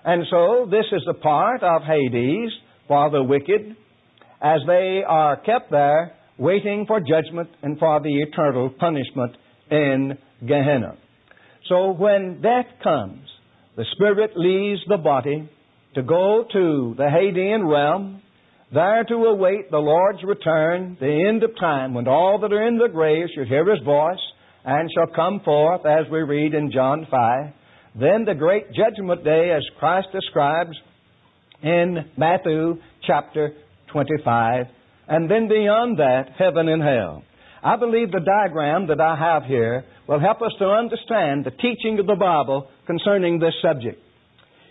And 0.05 0.23
so 0.29 0.67
this 0.69 0.85
is 0.91 1.03
a 1.09 1.13
part 1.13 1.63
of 1.63 1.83
Hades 1.83 2.51
for 2.87 3.09
the 3.09 3.23
wicked 3.23 3.75
as 4.41 4.59
they 4.67 5.01
are 5.07 5.37
kept 5.37 5.71
there 5.71 6.13
waiting 6.37 6.85
for 6.87 6.99
judgment 6.99 7.49
and 7.63 7.79
for 7.79 7.99
the 8.01 8.21
eternal 8.21 8.69
punishment 8.69 9.35
in 9.71 10.17
Gehenna. 10.41 10.97
So 11.67 11.91
when 11.91 12.41
death 12.41 12.67
comes, 12.83 13.27
the 13.75 13.85
spirit 13.95 14.31
leaves 14.35 14.81
the 14.87 14.97
body 14.97 15.49
to 15.95 16.03
go 16.03 16.45
to 16.51 16.93
the 16.95 17.03
Hadean 17.03 17.67
realm, 17.67 18.21
there 18.73 19.03
to 19.05 19.15
await 19.15 19.71
the 19.71 19.77
Lord's 19.77 20.23
return, 20.23 20.97
the 20.99 21.25
end 21.27 21.43
of 21.43 21.51
time, 21.59 21.93
when 21.93 22.07
all 22.07 22.39
that 22.41 22.53
are 22.53 22.67
in 22.67 22.77
the 22.77 22.89
grave 22.89 23.27
shall 23.33 23.45
hear 23.45 23.69
his 23.69 23.83
voice 23.83 24.19
and 24.63 24.89
shall 24.93 25.15
come 25.15 25.41
forth, 25.43 25.85
as 25.85 26.11
we 26.11 26.19
read 26.19 26.53
in 26.53 26.71
John 26.71 27.07
5. 27.09 27.53
Then 27.99 28.25
the 28.25 28.35
great 28.35 28.65
judgment 28.73 29.23
day, 29.23 29.51
as 29.55 29.63
Christ 29.79 30.09
describes 30.11 30.77
in 31.61 32.09
Matthew 32.17 32.77
chapter 33.05 33.53
25. 33.91 34.65
And 35.07 35.29
then 35.31 35.47
beyond 35.47 35.99
that, 35.99 36.31
heaven 36.37 36.67
and 36.67 36.81
hell. 36.81 37.23
I 37.63 37.75
believe 37.77 38.11
the 38.11 38.19
diagram 38.19 38.87
that 38.87 39.01
I 39.01 39.17
have 39.17 39.43
here 39.43 39.83
will 40.07 40.19
help 40.19 40.41
us 40.41 40.51
to 40.59 40.65
understand 40.65 41.45
the 41.45 41.51
teaching 41.51 41.97
of 41.99 42.07
the 42.07 42.15
Bible 42.15 42.69
concerning 42.85 43.39
this 43.39 43.53
subject. 43.61 44.01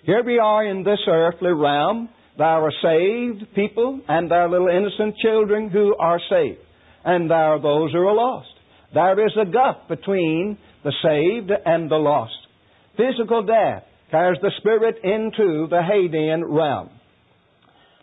Here 0.04 0.22
we 0.24 0.38
are 0.38 0.64
in 0.64 0.84
this 0.84 1.00
earthly 1.08 1.52
realm. 1.52 2.08
There 2.38 2.46
are 2.46 2.72
saved 2.82 3.54
people 3.54 4.00
and 4.08 4.30
there 4.30 4.42
are 4.42 4.50
little 4.50 4.68
innocent 4.68 5.16
children 5.18 5.70
who 5.70 5.96
are 5.96 6.20
saved. 6.30 6.60
And 7.04 7.30
there 7.30 7.54
are 7.54 7.60
those 7.60 7.92
who 7.92 7.98
are 7.98 8.14
lost. 8.14 8.48
There 8.94 9.26
is 9.26 9.32
a 9.40 9.50
gulf 9.50 9.88
between 9.88 10.58
the 10.84 10.92
saved 11.02 11.50
and 11.64 11.90
the 11.90 11.96
lost. 11.96 12.34
Physical 12.96 13.44
death 13.44 13.82
carries 14.10 14.40
the 14.40 14.52
spirit 14.58 14.96
into 15.02 15.66
the 15.68 15.80
Hadean 15.82 16.42
realm. 16.46 16.90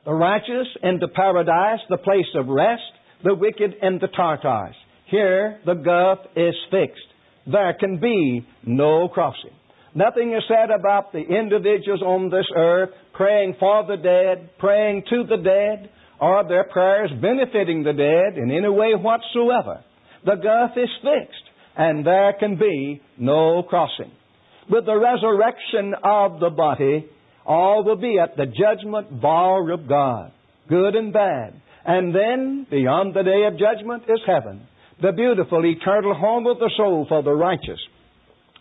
The 0.06 0.14
righteous 0.14 0.68
into 0.82 1.08
paradise, 1.08 1.80
the 1.90 1.98
place 1.98 2.28
of 2.36 2.48
rest, 2.48 2.82
the 3.24 3.34
wicked 3.34 3.76
into 3.82 4.08
Tartarus. 4.10 4.76
Here 5.10 5.60
the 5.66 5.76
gulf 5.76 6.20
is 6.36 6.56
fixed. 6.70 7.08
There 7.50 7.74
can 7.80 8.00
be 8.00 8.46
no 8.66 9.08
crossing. 9.08 9.52
Nothing 9.96 10.34
is 10.34 10.44
said 10.48 10.72
about 10.72 11.12
the 11.12 11.20
individuals 11.20 12.02
on 12.02 12.30
this 12.30 12.48
earth 12.56 12.90
praying 13.14 13.56
for 13.60 13.86
the 13.86 13.98
dead, 13.98 14.50
praying 14.58 15.04
to 15.10 15.24
the 15.30 15.38
dead, 15.38 15.90
or 16.20 16.44
their 16.48 16.64
prayers 16.66 17.12
benefiting 17.22 17.84
the 17.84 17.94
dead 17.94 18.42
in 18.42 18.50
any 18.50 18.70
way 18.70 18.94
whatsoever. 18.96 19.84
The 20.26 20.36
gulf 20.36 20.72
is 20.78 20.90
fixed, 21.02 21.44
and 21.78 22.06
there 22.06 22.34
can 22.40 22.58
be 22.58 23.02
no 23.20 23.64
crossing. 23.64 24.12
With 24.70 24.86
the 24.86 24.98
resurrection 24.98 25.94
of 26.04 26.40
the 26.40 26.50
body, 26.50 27.06
all 27.46 27.84
will 27.84 27.98
be 27.98 28.18
at 28.20 28.38
the 28.38 28.46
judgment 28.46 29.22
bar 29.22 29.70
of 29.72 29.88
God, 29.88 30.32
good 30.70 30.96
and 30.96 31.12
bad. 31.12 31.62
And 31.86 32.16
then, 32.16 32.66
beyond 32.70 33.14
the 33.14 33.24
day 33.24 33.44
of 33.46 33.60
judgment, 33.60 34.04
is 34.08 34.22
heaven, 34.26 34.66
the 35.02 35.12
beautiful 35.12 35.66
eternal 35.66 36.14
home 36.16 36.48
of 36.48 36.60
the 36.60 36.72
soul 36.78 37.06
for 37.10 37.22
the 37.22 37.34
righteous, 37.34 37.80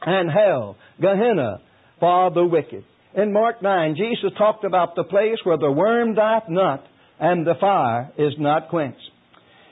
and 0.05 0.29
hell, 0.29 0.77
Gehenna, 1.01 1.61
for 2.01 2.33
the 2.33 2.45
wicked. 2.45 2.85
In 3.15 3.33
Mark 3.33 3.63
9, 3.63 3.95
Jesus 3.97 4.37
talked 4.37 4.65
about 4.65 4.97
the 4.97 5.05
place 5.05 5.39
where 5.45 5.59
the 5.59 5.71
worm 5.71 6.15
dieth 6.15 6.49
not, 6.49 6.85
and 7.21 7.47
the 7.47 7.55
fire 7.61 8.11
is 8.19 8.33
not 8.39 8.71
quenched. 8.71 8.99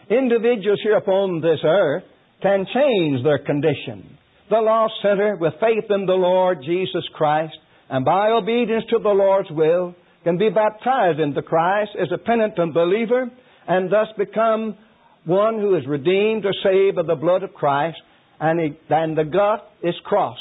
Individuals 0.09 0.79
here 0.85 0.97
upon 0.97 1.41
this 1.41 1.59
earth 1.65 2.05
can 2.43 2.67
change 2.73 3.25
their 3.25 3.39
condition. 3.39 4.19
The 4.51 4.61
lost 4.61 4.95
sinner, 5.03 5.37
with 5.37 5.55
faith 5.61 5.91
in 5.91 6.07
the 6.07 6.13
Lord 6.13 6.59
Jesus 6.65 7.05
Christ, 7.15 7.57
and 7.89 8.05
by 8.05 8.31
obedience 8.31 8.85
to 8.91 8.99
the 8.99 9.09
Lord's 9.09 9.51
will, 9.51 9.95
can 10.25 10.39
be 10.39 10.51
baptized 10.51 11.21
into 11.21 11.41
Christ 11.43 11.93
as 12.01 12.09
a 12.13 12.19
penitent 12.19 12.75
believer 12.75 13.31
and 13.71 13.91
thus 13.91 14.09
become 14.19 14.77
one 15.25 15.59
who 15.61 15.77
is 15.77 15.87
redeemed 15.87 16.45
or 16.45 16.53
saved 16.63 16.97
by 16.97 17.03
the 17.03 17.15
blood 17.15 17.43
of 17.43 17.55
Christ, 17.55 17.99
and, 18.41 18.59
he, 18.59 18.79
and 18.89 19.17
the 19.17 19.25
gut 19.25 19.71
is 19.83 19.95
crossed. 20.05 20.41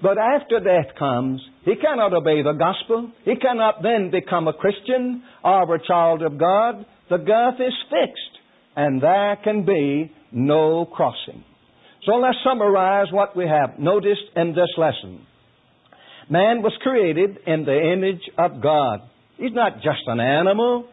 But 0.00 0.16
after 0.18 0.60
death 0.60 0.94
comes, 0.96 1.40
he 1.64 1.74
cannot 1.74 2.14
obey 2.14 2.42
the 2.42 2.52
gospel. 2.52 3.10
He 3.24 3.34
cannot 3.34 3.82
then 3.82 4.12
become 4.12 4.46
a 4.46 4.52
Christian 4.52 5.24
or 5.42 5.74
a 5.74 5.84
child 5.84 6.22
of 6.22 6.38
God. 6.38 6.86
The 7.10 7.16
gulf 7.16 7.54
is 7.58 7.74
fixed, 7.90 8.38
and 8.76 9.02
there 9.02 9.36
can 9.42 9.64
be 9.64 10.12
no 10.30 10.84
crossing. 10.84 11.42
So 12.04 12.12
let's 12.14 12.38
summarize 12.44 13.08
what 13.12 13.36
we 13.36 13.44
have 13.46 13.78
noticed 13.78 14.30
in 14.36 14.50
this 14.50 14.70
lesson. 14.76 15.26
Man 16.30 16.62
was 16.62 16.72
created 16.82 17.38
in 17.46 17.64
the 17.64 17.92
image 17.92 18.22
of 18.36 18.62
God. 18.62 19.00
He's 19.36 19.52
not 19.52 19.76
just 19.76 20.02
an 20.06 20.20
animal. 20.20 20.86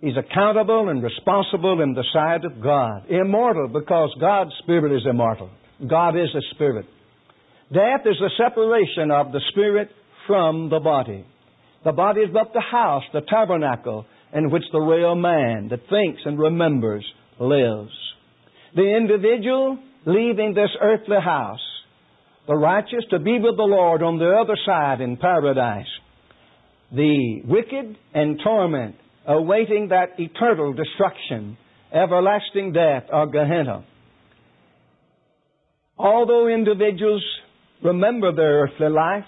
He's 0.00 0.16
accountable 0.16 0.90
and 0.90 1.02
responsible 1.02 1.80
in 1.80 1.94
the 1.94 2.04
sight 2.12 2.44
of 2.44 2.62
God. 2.62 3.08
Immortal 3.08 3.68
because 3.68 4.10
God's 4.20 4.50
Spirit 4.62 4.94
is 4.94 5.06
immortal. 5.08 5.50
God 5.88 6.16
is 6.16 6.28
a 6.34 6.54
Spirit. 6.54 6.86
Death 7.72 8.02
is 8.04 8.16
the 8.20 8.30
separation 8.36 9.10
of 9.10 9.32
the 9.32 9.40
Spirit 9.50 9.88
from 10.26 10.68
the 10.68 10.80
body. 10.80 11.24
The 11.84 11.92
body 11.92 12.20
is 12.20 12.30
but 12.32 12.52
the 12.52 12.60
house, 12.60 13.02
the 13.12 13.22
tabernacle, 13.22 14.06
in 14.32 14.50
which 14.50 14.64
the 14.72 14.80
real 14.80 15.14
man 15.14 15.68
that 15.70 15.80
thinks 15.88 16.22
and 16.24 16.38
remembers 16.38 17.04
lives. 17.40 17.92
The 18.74 18.96
individual 18.96 19.78
leaving 20.04 20.54
this 20.54 20.70
earthly 20.80 21.16
house, 21.24 21.60
the 22.46 22.56
righteous 22.56 23.04
to 23.10 23.18
be 23.18 23.38
with 23.38 23.56
the 23.56 23.62
Lord 23.62 24.02
on 24.02 24.18
the 24.18 24.30
other 24.30 24.56
side 24.66 25.00
in 25.00 25.16
paradise. 25.16 25.86
The 26.92 27.42
wicked 27.46 27.96
in 28.14 28.38
torment, 28.44 28.96
awaiting 29.26 29.88
that 29.88 30.18
eternal 30.18 30.74
destruction, 30.74 31.56
everlasting 31.92 32.72
death, 32.72 33.04
or 33.12 33.26
Gehenna. 33.26 33.84
Although 35.96 36.48
individuals 36.48 37.24
remember 37.82 38.34
their 38.34 38.64
earthly 38.64 38.88
life 38.88 39.24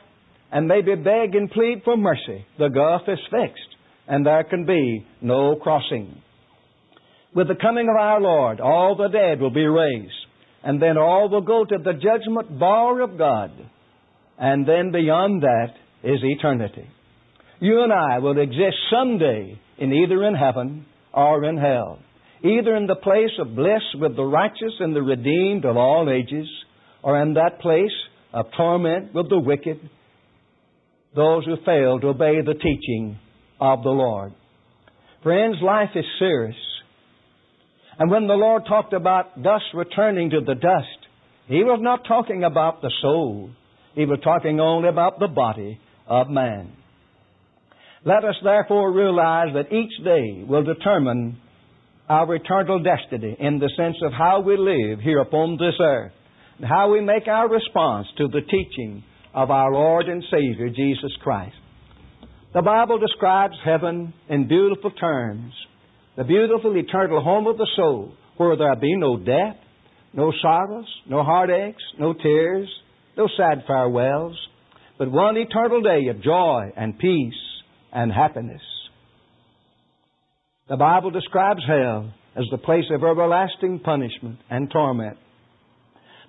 and 0.52 0.66
maybe 0.66 0.94
beg 0.96 1.35
and 1.35 1.50
plead 1.50 1.82
for 1.85 1.96
mercy, 1.96 2.44
the 2.59 2.68
gulf 2.68 3.02
is 3.09 3.18
fixed 3.30 3.76
and 4.09 4.26
there 4.26 4.44
can 4.44 4.66
be 4.66 5.06
no 5.20 5.56
crossing. 5.56 6.20
With 7.37 7.49
the 7.49 7.55
coming 7.55 7.87
of 7.90 7.96
our 7.96 8.18
Lord, 8.18 8.61
all 8.61 8.96
the 8.96 9.09
dead 9.09 9.42
will 9.42 9.51
be 9.51 9.66
raised, 9.66 10.11
and 10.64 10.81
then 10.81 10.96
all 10.96 11.29
will 11.29 11.42
go 11.42 11.66
to 11.66 11.77
the 11.77 11.92
judgment 11.92 12.59
bar 12.59 13.03
of 13.03 13.18
God, 13.18 13.51
and 14.38 14.66
then 14.66 14.90
beyond 14.90 15.42
that 15.42 15.75
is 16.03 16.18
eternity. 16.22 16.88
You 17.61 17.83
and 17.83 17.92
I 17.92 18.20
will 18.20 18.40
exist 18.40 18.77
someday 18.90 19.61
in 19.77 19.92
either 19.92 20.25
in 20.25 20.35
heaven 20.35 20.87
or 21.12 21.44
in 21.44 21.59
hell, 21.59 21.99
either 22.42 22.75
in 22.75 22.87
the 22.87 22.96
place 22.96 23.33
of 23.38 23.55
bliss 23.55 23.83
with 24.01 24.16
the 24.16 24.25
righteous 24.25 24.72
and 24.81 24.96
the 24.96 25.03
redeemed 25.03 25.66
of 25.66 25.77
all 25.77 26.09
ages, 26.09 26.49
or 27.03 27.20
in 27.20 27.35
that 27.35 27.61
place 27.61 27.92
of 28.33 28.46
torment 28.57 29.12
with 29.12 29.29
the 29.29 29.38
wicked, 29.38 29.79
those 31.14 31.44
who 31.44 31.57
fail 31.66 32.01
to 32.01 32.09
obey 32.09 32.40
the 32.40 32.55
teaching 32.55 33.18
of 33.61 33.83
the 33.83 33.90
Lord. 33.90 34.33
Friends, 35.22 35.57
life 35.62 35.90
is 35.94 36.05
serious. 36.18 36.57
And 37.98 38.11
when 38.11 38.26
the 38.26 38.35
Lord 38.35 38.64
talked 38.68 38.92
about 38.92 39.42
dust 39.42 39.64
returning 39.74 40.30
to 40.30 40.40
the 40.40 40.54
dust, 40.54 41.06
He 41.48 41.64
was 41.64 41.78
not 41.80 42.04
talking 42.06 42.44
about 42.44 42.82
the 42.82 42.92
soul. 43.00 43.50
He 43.94 44.04
was 44.04 44.18
talking 44.22 44.61
only 44.61 44.88
about 44.88 45.18
the 45.18 45.28
body 45.28 45.80
of 46.06 46.28
man. 46.28 46.72
Let 48.04 48.24
us 48.24 48.37
therefore 48.44 48.92
realize 48.92 49.48
that 49.54 49.72
each 49.72 50.04
day 50.04 50.44
will 50.46 50.62
determine 50.62 51.38
our 52.09 52.35
eternal 52.35 52.82
destiny 52.82 53.37
in 53.40 53.59
the 53.59 53.70
sense 53.76 53.96
of 54.04 54.12
how 54.12 54.40
we 54.40 54.56
live 54.56 55.00
here 55.00 55.20
upon 55.20 55.56
this 55.56 55.74
earth 55.80 56.12
and 56.59 56.66
how 56.66 56.92
we 56.92 57.00
make 57.00 57.26
our 57.26 57.48
response 57.48 58.06
to 58.18 58.28
the 58.28 58.42
teaching 58.42 59.02
of 59.35 59.50
our 59.50 59.72
Lord 59.72 60.09
and 60.09 60.22
Savior 60.30 60.68
Jesus 60.68 61.11
Christ. 61.22 61.56
The 62.54 62.62
Bible 62.62 62.98
describes 62.98 63.54
heaven 63.64 64.14
in 64.28 64.46
beautiful 64.46 64.90
terms 64.92 65.52
the 66.16 66.24
beautiful 66.24 66.76
eternal 66.76 67.22
home 67.22 67.46
of 67.46 67.59
the 67.59 67.68
soul, 67.76 68.12
where 68.37 68.57
there 68.57 68.76
be 68.76 68.96
no 68.96 69.16
death, 69.18 69.57
no 70.12 70.33
sorrows, 70.40 70.87
no 71.09 71.22
heartaches, 71.22 71.81
no 71.98 72.14
tears, 72.14 72.68
no 73.16 73.29
sad 73.37 73.64
farewells, 73.66 74.37
but 74.98 75.11
one 75.11 75.37
eternal 75.37 75.83
day 75.83 76.09
of 76.09 76.22
joy 76.22 76.72
and 76.76 76.98
peace 76.98 77.35
and 77.92 78.11
happiness. 78.12 78.62
The 80.68 80.76
Bible 80.76 81.11
describes 81.11 81.61
hell 81.66 82.12
as 82.35 82.44
the 82.50 82.59
place 82.59 82.85
of 82.90 83.05
everlasting 83.05 83.81
punishment 83.81 84.38
and 84.50 84.70
torment. 84.70 85.16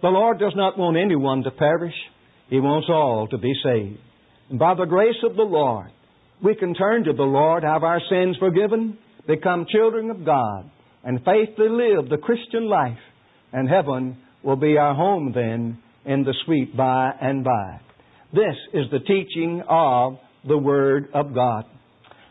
The 0.02 0.10
Lord 0.10 0.38
does 0.38 0.54
not 0.56 0.78
want 0.78 0.98
anyone 0.98 1.44
to 1.44 1.52
perish. 1.52 1.96
He 2.50 2.60
wants 2.60 2.88
all 2.90 3.28
to 3.30 3.38
be 3.38 3.54
saved. 3.64 4.00
And 4.50 4.60
by 4.60 4.76
the 4.76 4.86
grace 4.86 5.18
of 5.24 5.36
the 5.36 5.42
Lord, 5.42 5.90
we 6.44 6.56
can 6.56 6.76
turn 6.76 7.06
to 7.06 7.14
the 7.14 7.24
Lord, 7.24 7.64
have 7.64 7.84
our 7.84 8.00
sins 8.10 8.38
forgiven, 8.40 8.98
become 9.28 9.66
children 9.70 10.10
of 10.10 10.26
God, 10.26 10.70
and 11.04 11.20
faithfully 11.24 11.70
live 11.70 12.10
the 12.10 12.18
Christian 12.18 12.68
life. 12.68 12.98
And 13.54 13.70
heaven 13.70 14.18
will 14.44 14.56
be 14.56 14.78
our 14.78 14.96
home 14.96 15.32
then 15.34 15.78
in 16.06 16.24
the 16.24 16.34
sweet 16.46 16.76
by 16.76 17.12
and 17.22 17.44
by. 17.44 17.80
This 18.34 18.56
is 18.74 18.86
the 18.92 19.00
teaching 19.00 19.64
of 19.68 20.18
the 20.48 20.58
Word 20.58 21.10
of 21.14 21.34
God. 21.34 21.66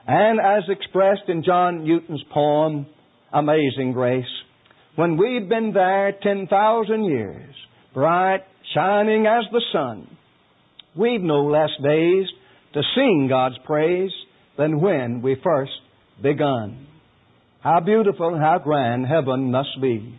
And 0.07 0.41
as 0.41 0.63
expressed 0.69 1.29
in 1.29 1.43
John 1.45 1.85
Newton's 1.85 2.23
poem, 2.33 2.87
Amazing 3.33 3.93
Grace, 3.93 4.25
when 4.95 5.17
we've 5.17 5.49
been 5.49 5.73
there 5.75 6.13
10,000 6.23 7.05
years, 7.05 7.55
bright, 7.93 8.43
shining 8.75 9.27
as 9.27 9.45
the 9.53 9.63
sun, 9.73 10.17
we've 10.97 11.21
no 11.21 11.45
less 11.47 11.71
days 11.83 12.27
to 12.73 12.83
sing 12.95 13.27
God's 13.29 13.57
praise 13.67 14.13
than 14.57 14.81
when 14.81 15.23
we 15.23 15.37
first 15.43 15.73
begun. 16.22 16.87
How 17.61 17.81
beautiful 17.81 18.35
and 18.35 18.42
how 18.42 18.59
grand 18.62 19.07
heaven 19.07 19.50
must 19.50 19.81
be. 19.81 20.18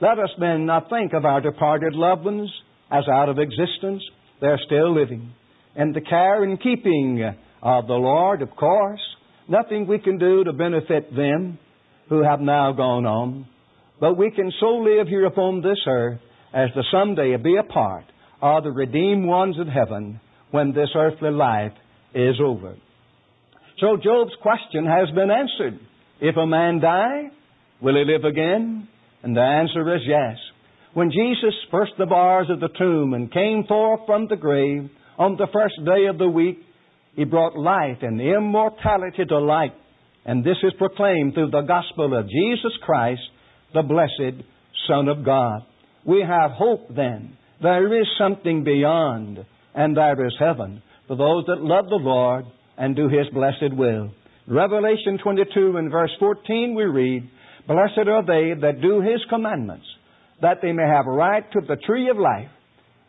Let 0.00 0.18
us 0.18 0.30
then 0.38 0.66
not 0.66 0.88
think 0.88 1.12
of 1.12 1.24
our 1.24 1.40
departed 1.40 1.94
loved 1.94 2.24
ones 2.24 2.50
as 2.90 3.04
out 3.08 3.28
of 3.28 3.38
existence. 3.38 4.02
They're 4.40 4.60
still 4.64 4.94
living. 4.94 5.32
In 5.76 5.92
the 5.92 6.00
care 6.00 6.42
and 6.42 6.60
keeping 6.60 7.22
of 7.62 7.86
the 7.86 7.94
Lord, 7.94 8.42
of 8.42 8.50
course. 8.56 9.00
Nothing 9.48 9.86
we 9.86 9.98
can 9.98 10.18
do 10.18 10.44
to 10.44 10.52
benefit 10.52 11.14
them 11.14 11.58
who 12.08 12.22
have 12.22 12.40
now 12.40 12.72
gone 12.72 13.06
on. 13.06 13.46
But 14.00 14.16
we 14.16 14.30
can 14.30 14.52
so 14.58 14.78
live 14.78 15.06
here 15.08 15.26
upon 15.26 15.60
this 15.60 15.78
earth 15.86 16.20
as 16.54 16.70
to 16.74 16.82
someday 16.90 17.36
be 17.36 17.56
a 17.56 17.62
part 17.62 18.04
of 18.40 18.64
the 18.64 18.70
redeemed 18.70 19.26
ones 19.26 19.56
in 19.60 19.68
heaven 19.68 20.20
when 20.50 20.72
this 20.72 20.88
earthly 20.96 21.30
life 21.30 21.72
is 22.14 22.36
over. 22.42 22.76
So 23.80 23.96
Job's 23.96 24.34
question 24.42 24.84
has 24.84 25.08
been 25.14 25.30
answered. 25.30 25.80
If 26.20 26.36
a 26.36 26.46
man 26.46 26.80
die, 26.80 27.30
will 27.80 27.94
he 27.94 28.04
live 28.04 28.24
again? 28.24 28.88
And 29.22 29.34
the 29.34 29.40
answer 29.40 29.94
is 29.94 30.02
yes. 30.06 30.36
When 30.92 31.10
Jesus 31.10 31.54
burst 31.70 31.92
the 31.98 32.06
bars 32.06 32.48
of 32.50 32.60
the 32.60 32.68
tomb 32.78 33.14
and 33.14 33.32
came 33.32 33.64
forth 33.66 34.00
from 34.06 34.26
the 34.28 34.36
grave 34.36 34.90
on 35.18 35.36
the 35.36 35.46
first 35.52 35.76
day 35.86 36.06
of 36.10 36.18
the 36.18 36.28
week, 36.28 36.58
he 37.16 37.24
brought 37.24 37.56
life 37.56 37.98
and 38.02 38.20
immortality 38.20 39.24
to 39.28 39.38
light. 39.38 39.72
And 40.26 40.44
this 40.44 40.58
is 40.62 40.72
proclaimed 40.76 41.34
through 41.34 41.50
the 41.50 41.62
gospel 41.62 42.18
of 42.18 42.28
Jesus 42.28 42.72
Christ, 42.82 43.22
the 43.72 43.82
blessed 43.82 44.44
Son 44.88 45.08
of 45.08 45.24
God. 45.24 45.62
We 46.04 46.22
have 46.26 46.50
hope 46.50 46.94
then. 46.94 47.36
There 47.62 47.98
is 47.98 48.06
something 48.18 48.62
beyond, 48.64 49.38
and 49.74 49.96
there 49.96 50.26
is 50.26 50.34
heaven 50.38 50.82
for 51.06 51.16
those 51.16 51.44
that 51.46 51.62
love 51.62 51.86
the 51.88 51.96
Lord 51.96 52.44
and 52.80 52.96
do 52.96 53.08
His 53.08 53.28
blessed 53.32 53.76
will. 53.76 54.10
Revelation 54.48 55.18
22 55.22 55.76
and 55.76 55.92
verse 55.92 56.10
14 56.18 56.74
we 56.74 56.84
read, 56.84 57.30
Blessed 57.68 58.08
are 58.08 58.24
they 58.24 58.58
that 58.60 58.80
do 58.80 59.00
His 59.00 59.20
commandments, 59.28 59.84
that 60.40 60.58
they 60.62 60.72
may 60.72 60.86
have 60.88 61.04
right 61.06 61.44
to 61.52 61.60
the 61.60 61.76
tree 61.86 62.08
of 62.08 62.16
life 62.16 62.48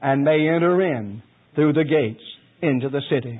and 0.02 0.24
may 0.24 0.48
enter 0.48 0.82
in 0.82 1.24
through 1.56 1.74
the 1.74 1.86
gates 1.86 2.22
into 2.62 2.90
the 2.90 3.02
city. 3.10 3.40